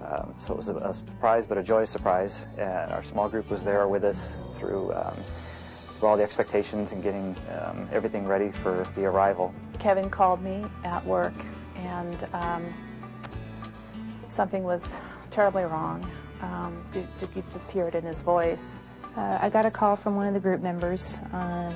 [0.00, 2.44] Um, so it was a, a, surprise, but a joyous surprise.
[2.58, 5.14] And our small group was there with us through, um,
[6.00, 9.54] through all the expectations and getting um, everything ready for the arrival.
[9.78, 11.34] Kevin called me at work,
[11.76, 12.66] and um,
[14.28, 14.98] something was
[15.30, 16.04] terribly wrong.
[16.40, 17.06] Um, you,
[17.36, 18.80] you just hear it in his voice.
[19.16, 21.74] Uh, I got a call from one of the group members um,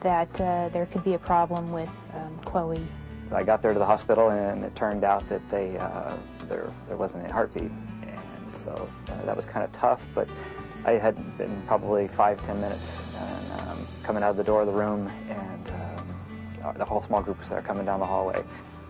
[0.00, 2.86] that uh, there could be a problem with um, Chloe.
[3.32, 6.16] I got there to the hospital, and it turned out that they uh,
[6.48, 7.70] there there wasn't a heartbeat,
[8.02, 10.04] and so uh, that was kind of tough.
[10.14, 10.28] But
[10.84, 14.66] I had been probably five ten minutes and, um, coming out of the door of
[14.66, 18.42] the room, and um, the whole small group was there coming down the hallway.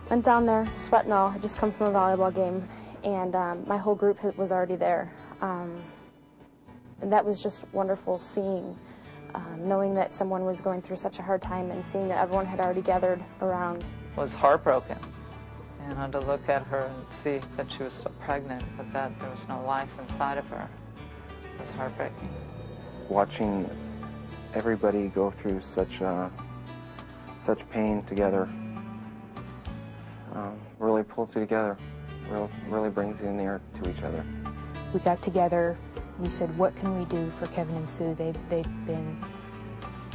[0.09, 1.27] Went down there, sweating all.
[1.29, 2.67] I just come from a volleyball game,
[3.03, 5.11] and um, my whole group was already there.
[7.01, 8.77] And that was just wonderful seeing,
[9.33, 12.45] um, knowing that someone was going through such a hard time and seeing that everyone
[12.45, 13.83] had already gathered around.
[14.15, 14.97] Was heartbroken,
[15.87, 19.17] you know, to look at her and see that she was still pregnant, but that
[19.19, 20.69] there was no life inside of her
[21.55, 22.29] It was heartbreaking.
[23.09, 23.69] Watching
[24.53, 26.29] everybody go through such uh,
[27.41, 28.47] such pain together
[30.33, 31.77] um, really pulls you together,
[32.29, 34.23] really, really brings you near to each other.
[34.93, 35.77] We got together
[36.21, 38.13] we said, what can we do for Kevin and Sue?
[38.13, 39.17] They've, they've been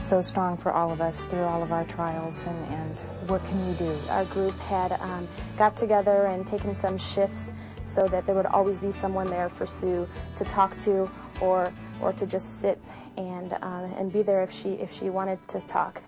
[0.03, 2.99] so strong for all of us through all of our trials, and, and
[3.29, 3.99] what can we do?
[4.09, 5.27] Our group had um,
[5.59, 7.53] got together and taken some shifts
[7.83, 12.13] so that there would always be someone there for Sue to talk to or, or
[12.13, 12.81] to just sit
[13.17, 16.03] and, uh, and be there if she, if she wanted to talk.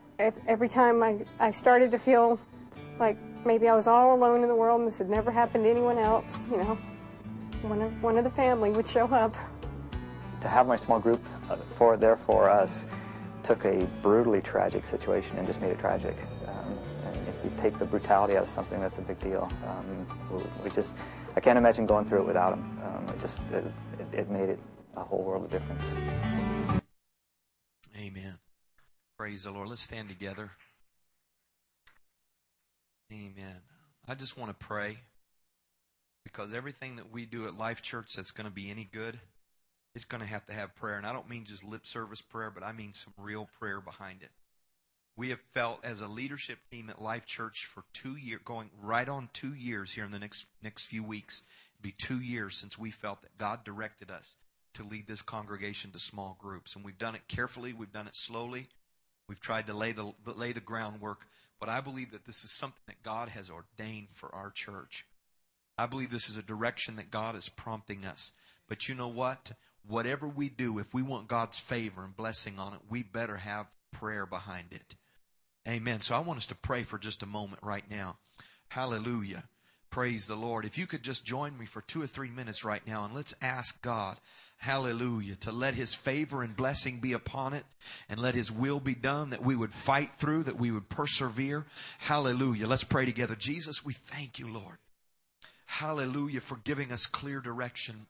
[0.47, 2.39] Every time I, I started to feel
[2.99, 5.71] like maybe I was all alone in the world and this had never happened to
[5.71, 6.79] anyone else, you know,
[7.63, 9.35] one of, one of the family would show up
[10.41, 12.85] to have my small group uh, for there for us
[13.43, 16.17] took a brutally tragic situation and just made it tragic.
[16.47, 19.51] Um, and if you take the brutality out of something, that's a big deal.
[19.67, 20.07] Um,
[20.63, 20.95] we just,
[21.37, 22.81] I can't imagine going through it without them.
[22.85, 23.65] Um, it just, it,
[24.13, 24.59] it made it
[24.97, 25.85] a whole world of difference.
[27.97, 28.39] Amen.
[29.19, 29.69] Praise the Lord.
[29.69, 30.51] Let's stand together.
[33.13, 33.63] Amen.
[34.07, 34.99] I just want to pray
[36.25, 39.19] because everything that we do at Life Church that's going to be any good
[39.95, 40.97] it's going to have to have prayer.
[40.97, 44.23] And I don't mean just lip service prayer, but I mean some real prayer behind
[44.23, 44.31] it.
[45.17, 49.09] We have felt as a leadership team at Life Church for two years, going right
[49.09, 51.43] on two years here in the next next few weeks.
[51.75, 54.37] It'll be two years since we felt that God directed us
[54.75, 57.73] to lead this congregation to small groups, and we've done it carefully.
[57.73, 58.69] We've done it slowly.
[59.29, 61.27] We've tried to lay the lay the groundwork,
[61.59, 65.05] but I believe that this is something that God has ordained for our church.
[65.77, 68.33] I believe this is a direction that God is prompting us.
[68.69, 69.53] But you know what?
[69.89, 73.67] Whatever we do, if we want God's favor and blessing on it, we better have
[73.93, 74.95] prayer behind it.
[75.67, 76.01] Amen.
[76.01, 78.17] So I want us to pray for just a moment right now.
[78.69, 79.45] Hallelujah.
[79.91, 80.65] Praise the Lord.
[80.65, 83.35] If you could just join me for two or three minutes right now and let's
[83.41, 84.19] ask God,
[84.59, 87.65] hallelujah, to let His favor and blessing be upon it
[88.09, 91.67] and let His will be done, that we would fight through, that we would persevere.
[91.99, 92.67] Hallelujah.
[92.67, 93.35] Let's pray together.
[93.35, 94.77] Jesus, we thank you, Lord.
[95.65, 98.07] Hallelujah for giving us clear direction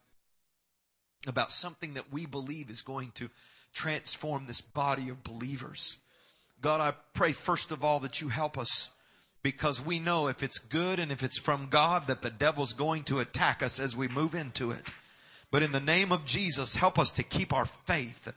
[1.27, 3.29] about something that we believe is going to
[3.73, 5.97] transform this body of believers.
[6.61, 8.91] God, I pray first of all that you help us
[9.43, 13.05] because we know if it's good and if it's from God that the devil's going
[13.05, 14.85] to attack us as we move into it.
[15.51, 18.33] But in the name of Jesus, help us to keep our faith.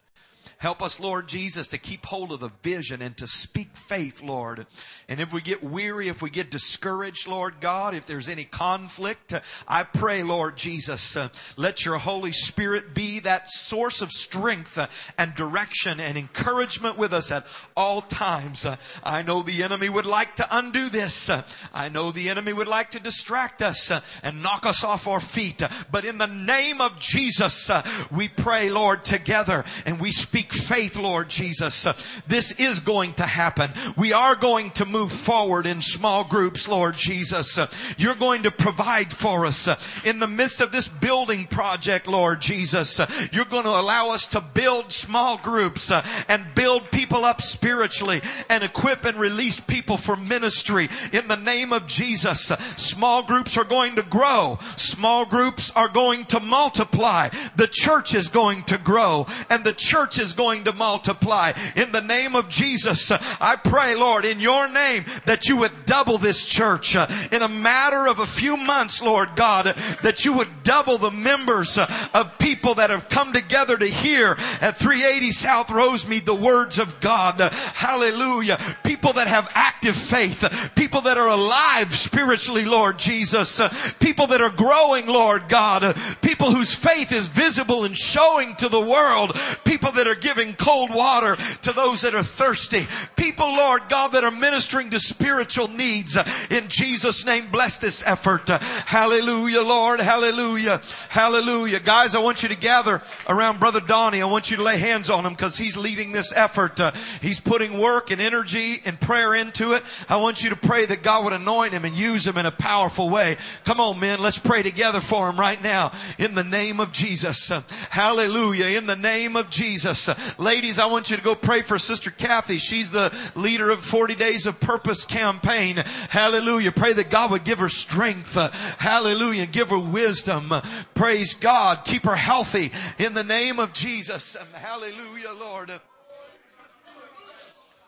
[0.61, 4.67] Help us, Lord Jesus, to keep hold of the vision and to speak faith, Lord.
[5.09, 9.33] And if we get weary, if we get discouraged, Lord God, if there's any conflict,
[9.67, 14.85] I pray, Lord Jesus, uh, let your Holy Spirit be that source of strength uh,
[15.17, 18.63] and direction and encouragement with us at all times.
[18.63, 21.27] Uh, I know the enemy would like to undo this.
[21.27, 21.41] Uh,
[21.73, 25.21] I know the enemy would like to distract us uh, and knock us off our
[25.21, 25.63] feet.
[25.91, 27.71] But in the name of Jesus,
[28.11, 31.85] we pray, Lord, together and we speak faith, Lord Jesus.
[31.85, 31.93] Uh,
[32.27, 33.71] This is going to happen.
[33.97, 37.57] We are going to move forward in small groups, Lord Jesus.
[37.57, 42.07] Uh, You're going to provide for us uh, in the midst of this building project,
[42.07, 42.99] Lord Jesus.
[43.31, 45.91] You're going to allow us to build small groups
[46.27, 51.73] and build people up spiritually and equip and release people for ministry in the name
[51.73, 52.51] of Jesus.
[52.77, 54.59] Small groups are going to grow.
[54.77, 57.29] Small groups are going to multiply.
[57.55, 61.53] The church is going to grow and the church is going to multiply.
[61.75, 66.17] In the name of Jesus, I pray, Lord, in your name that you would double
[66.17, 69.65] this church in a matter of a few months, Lord God,
[70.01, 74.77] that you would double the members of people that have come together to hear at
[74.77, 77.39] 380 South Rosemead the words of God.
[77.39, 78.57] Hallelujah.
[78.83, 83.61] People that have active faith, people that are alive spiritually, Lord Jesus,
[83.99, 88.81] people that are growing, Lord God, people whose faith is visible and showing to the
[88.81, 94.09] world, people that are giving cold water to those that are thirsty, people, Lord God,
[94.09, 96.17] that are ministering to spiritual needs.
[96.17, 98.49] Uh, In Jesus' name, bless this effort.
[98.49, 99.99] Uh, Hallelujah, Lord.
[99.99, 100.81] Hallelujah.
[101.09, 101.79] Hallelujah.
[101.79, 104.21] Guys, I want you to gather around Brother Donnie.
[104.21, 106.79] I want you to lay hands on him because he's leading this effort.
[106.79, 109.83] Uh, he's putting work and energy and prayer into it.
[110.09, 112.51] I want you to pray that God would anoint him and use him in a
[112.51, 113.37] powerful way.
[113.65, 114.19] Come on, men.
[114.21, 117.51] Let's pray together for him right now in the name of Jesus.
[117.89, 118.77] Hallelujah.
[118.77, 120.09] In the name of Jesus.
[120.37, 122.57] Ladies, I want you to go pray for Sister Kathy.
[122.57, 125.77] She's the leader of 40 Days of Purpose campaign.
[125.77, 126.71] Hallelujah.
[126.71, 128.35] Pray that God would give her strength.
[128.35, 129.45] Hallelujah.
[129.45, 130.53] Give her wisdom.
[130.93, 131.85] Praise God.
[131.85, 134.37] Keep her healthy in the name of Jesus.
[134.53, 135.71] Hallelujah, Lord.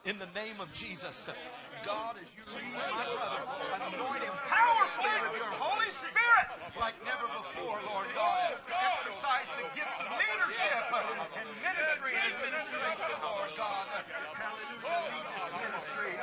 [0.06, 1.30] In the name of Jesus.
[1.86, 3.44] God, as you lead my brother,
[3.92, 6.48] anoint him powerfully with your Holy Spirit
[6.80, 8.56] like never before, Lord God.
[8.72, 13.84] Exercise the gifts of leadership uh, and ministry and administration, Lord God.
[14.32, 14.96] Hallelujah.
[15.04, 16.16] Lead this ministry.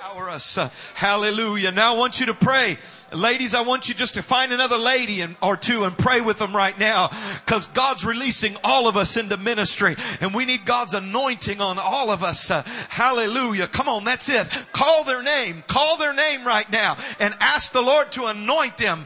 [0.00, 0.56] Empower us.
[0.56, 1.72] Uh, Hallelujah.
[1.72, 2.78] Now I want you to pray.
[3.12, 6.38] Ladies, I want you just to find another lady and, or two and pray with
[6.38, 7.08] them right now.
[7.44, 12.12] Cause God's releasing all of us into ministry and we need God's anointing on all
[12.12, 12.52] of us.
[12.52, 13.66] Uh, hallelujah.
[13.66, 14.04] Come on.
[14.04, 14.48] That's it.
[14.70, 15.64] Call their name.
[15.66, 19.04] Call their name right now and ask the Lord to anoint them.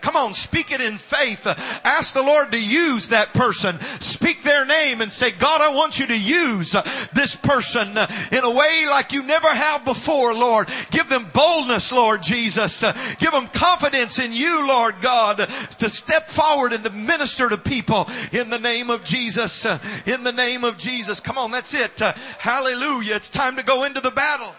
[0.00, 0.34] Come on.
[0.34, 1.46] Speak it in faith.
[1.46, 3.78] Ask the Lord to use that person.
[4.00, 6.76] Speak their name and say, God, I want you to use
[7.12, 7.96] this person
[8.32, 10.68] in a way like you never have before, Lord.
[10.90, 12.82] Give them boldness, Lord Jesus.
[13.18, 15.48] Give them confidence in you, Lord God,
[15.78, 19.64] to step forward and to minister to people in the name of Jesus.
[20.06, 21.20] In the name of Jesus.
[21.20, 21.98] Come on, that's it.
[22.38, 23.16] Hallelujah.
[23.16, 24.54] It's time to go into the battle.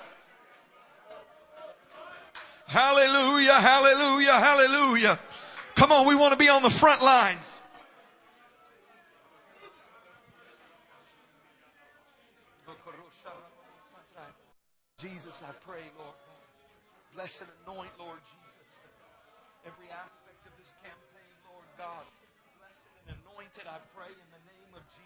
[2.65, 5.19] Hallelujah, hallelujah, hallelujah.
[5.75, 7.61] Come on, we want to be on the front lines.
[14.97, 16.17] Jesus, I pray, Lord.
[17.13, 18.65] Bless and anoint, Lord Jesus,
[19.67, 22.05] every aspect of this campaign, Lord God.
[22.57, 25.05] Bless and anoint it, I pray, in the name of Jesus.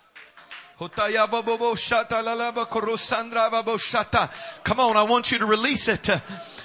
[4.63, 6.07] Come on, I want you to release it.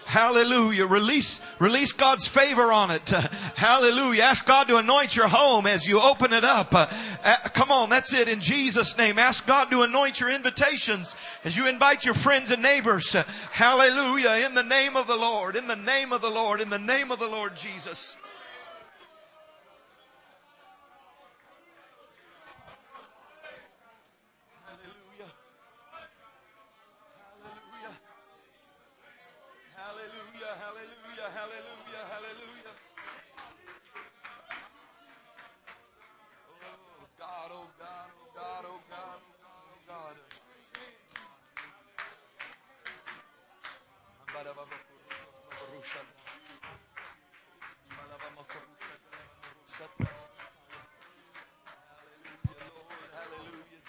[0.07, 0.87] Hallelujah.
[0.87, 3.11] Release, release God's favor on it.
[3.11, 4.23] Hallelujah.
[4.23, 6.75] Ask God to anoint your home as you open it up.
[6.75, 6.87] Uh,
[7.53, 9.19] come on, that's it in Jesus' name.
[9.19, 11.14] Ask God to anoint your invitations
[11.45, 13.12] as you invite your friends and neighbors.
[13.53, 14.47] Hallelujah.
[14.47, 17.11] In the name of the Lord, in the name of the Lord, in the name
[17.11, 18.17] of the Lord Jesus.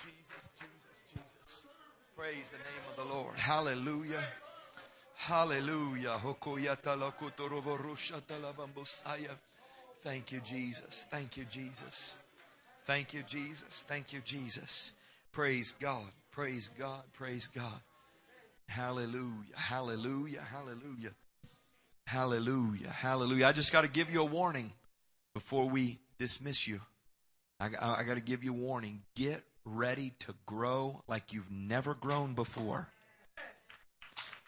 [0.07, 1.65] Jesus, Jesus, Jesus.
[2.15, 3.37] Praise the name of the Lord.
[3.37, 4.23] Hallelujah.
[5.15, 6.17] Hallelujah.
[10.01, 11.07] Thank you, Jesus.
[11.11, 12.17] Thank you, Jesus.
[12.85, 13.85] Thank you, Jesus.
[13.87, 14.93] Thank you, Jesus.
[15.33, 16.07] Praise God.
[16.31, 17.01] Praise God.
[17.13, 17.81] Praise God.
[18.69, 19.55] Hallelujah.
[19.55, 20.41] Hallelujah.
[20.41, 21.11] Hallelujah.
[22.05, 22.89] Hallelujah.
[22.91, 23.47] Hallelujah.
[23.47, 24.71] I just got to give you a warning
[25.33, 26.79] before we dismiss you.
[27.59, 29.01] I, I, I got to give you a warning.
[29.15, 32.87] Get ready to grow like you've never grown before.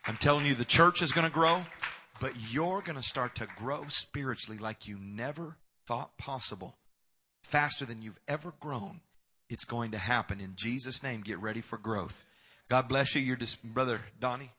[0.05, 1.65] I'm telling you, the church is going to grow,
[2.21, 5.57] but you're going to start to grow spiritually like you never
[5.87, 6.75] thought possible.
[7.43, 9.01] Faster than you've ever grown.
[9.49, 10.39] It's going to happen.
[10.39, 12.23] In Jesus' name, get ready for growth.
[12.69, 13.21] God bless you.
[13.21, 14.51] Your dis- brother Donnie.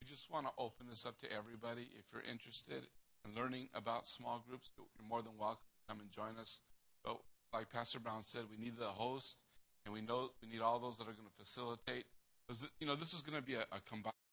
[0.00, 1.82] We just want to open this up to everybody.
[1.98, 2.86] If you're interested
[3.24, 6.60] in learning about small groups, you're more than welcome come and join us.
[7.04, 7.18] But
[7.52, 9.42] like Pastor Brown said, we need the host,
[9.84, 12.04] and we know we need all those that are going to facilitate.
[12.78, 14.14] You know this is going to be a, a combined.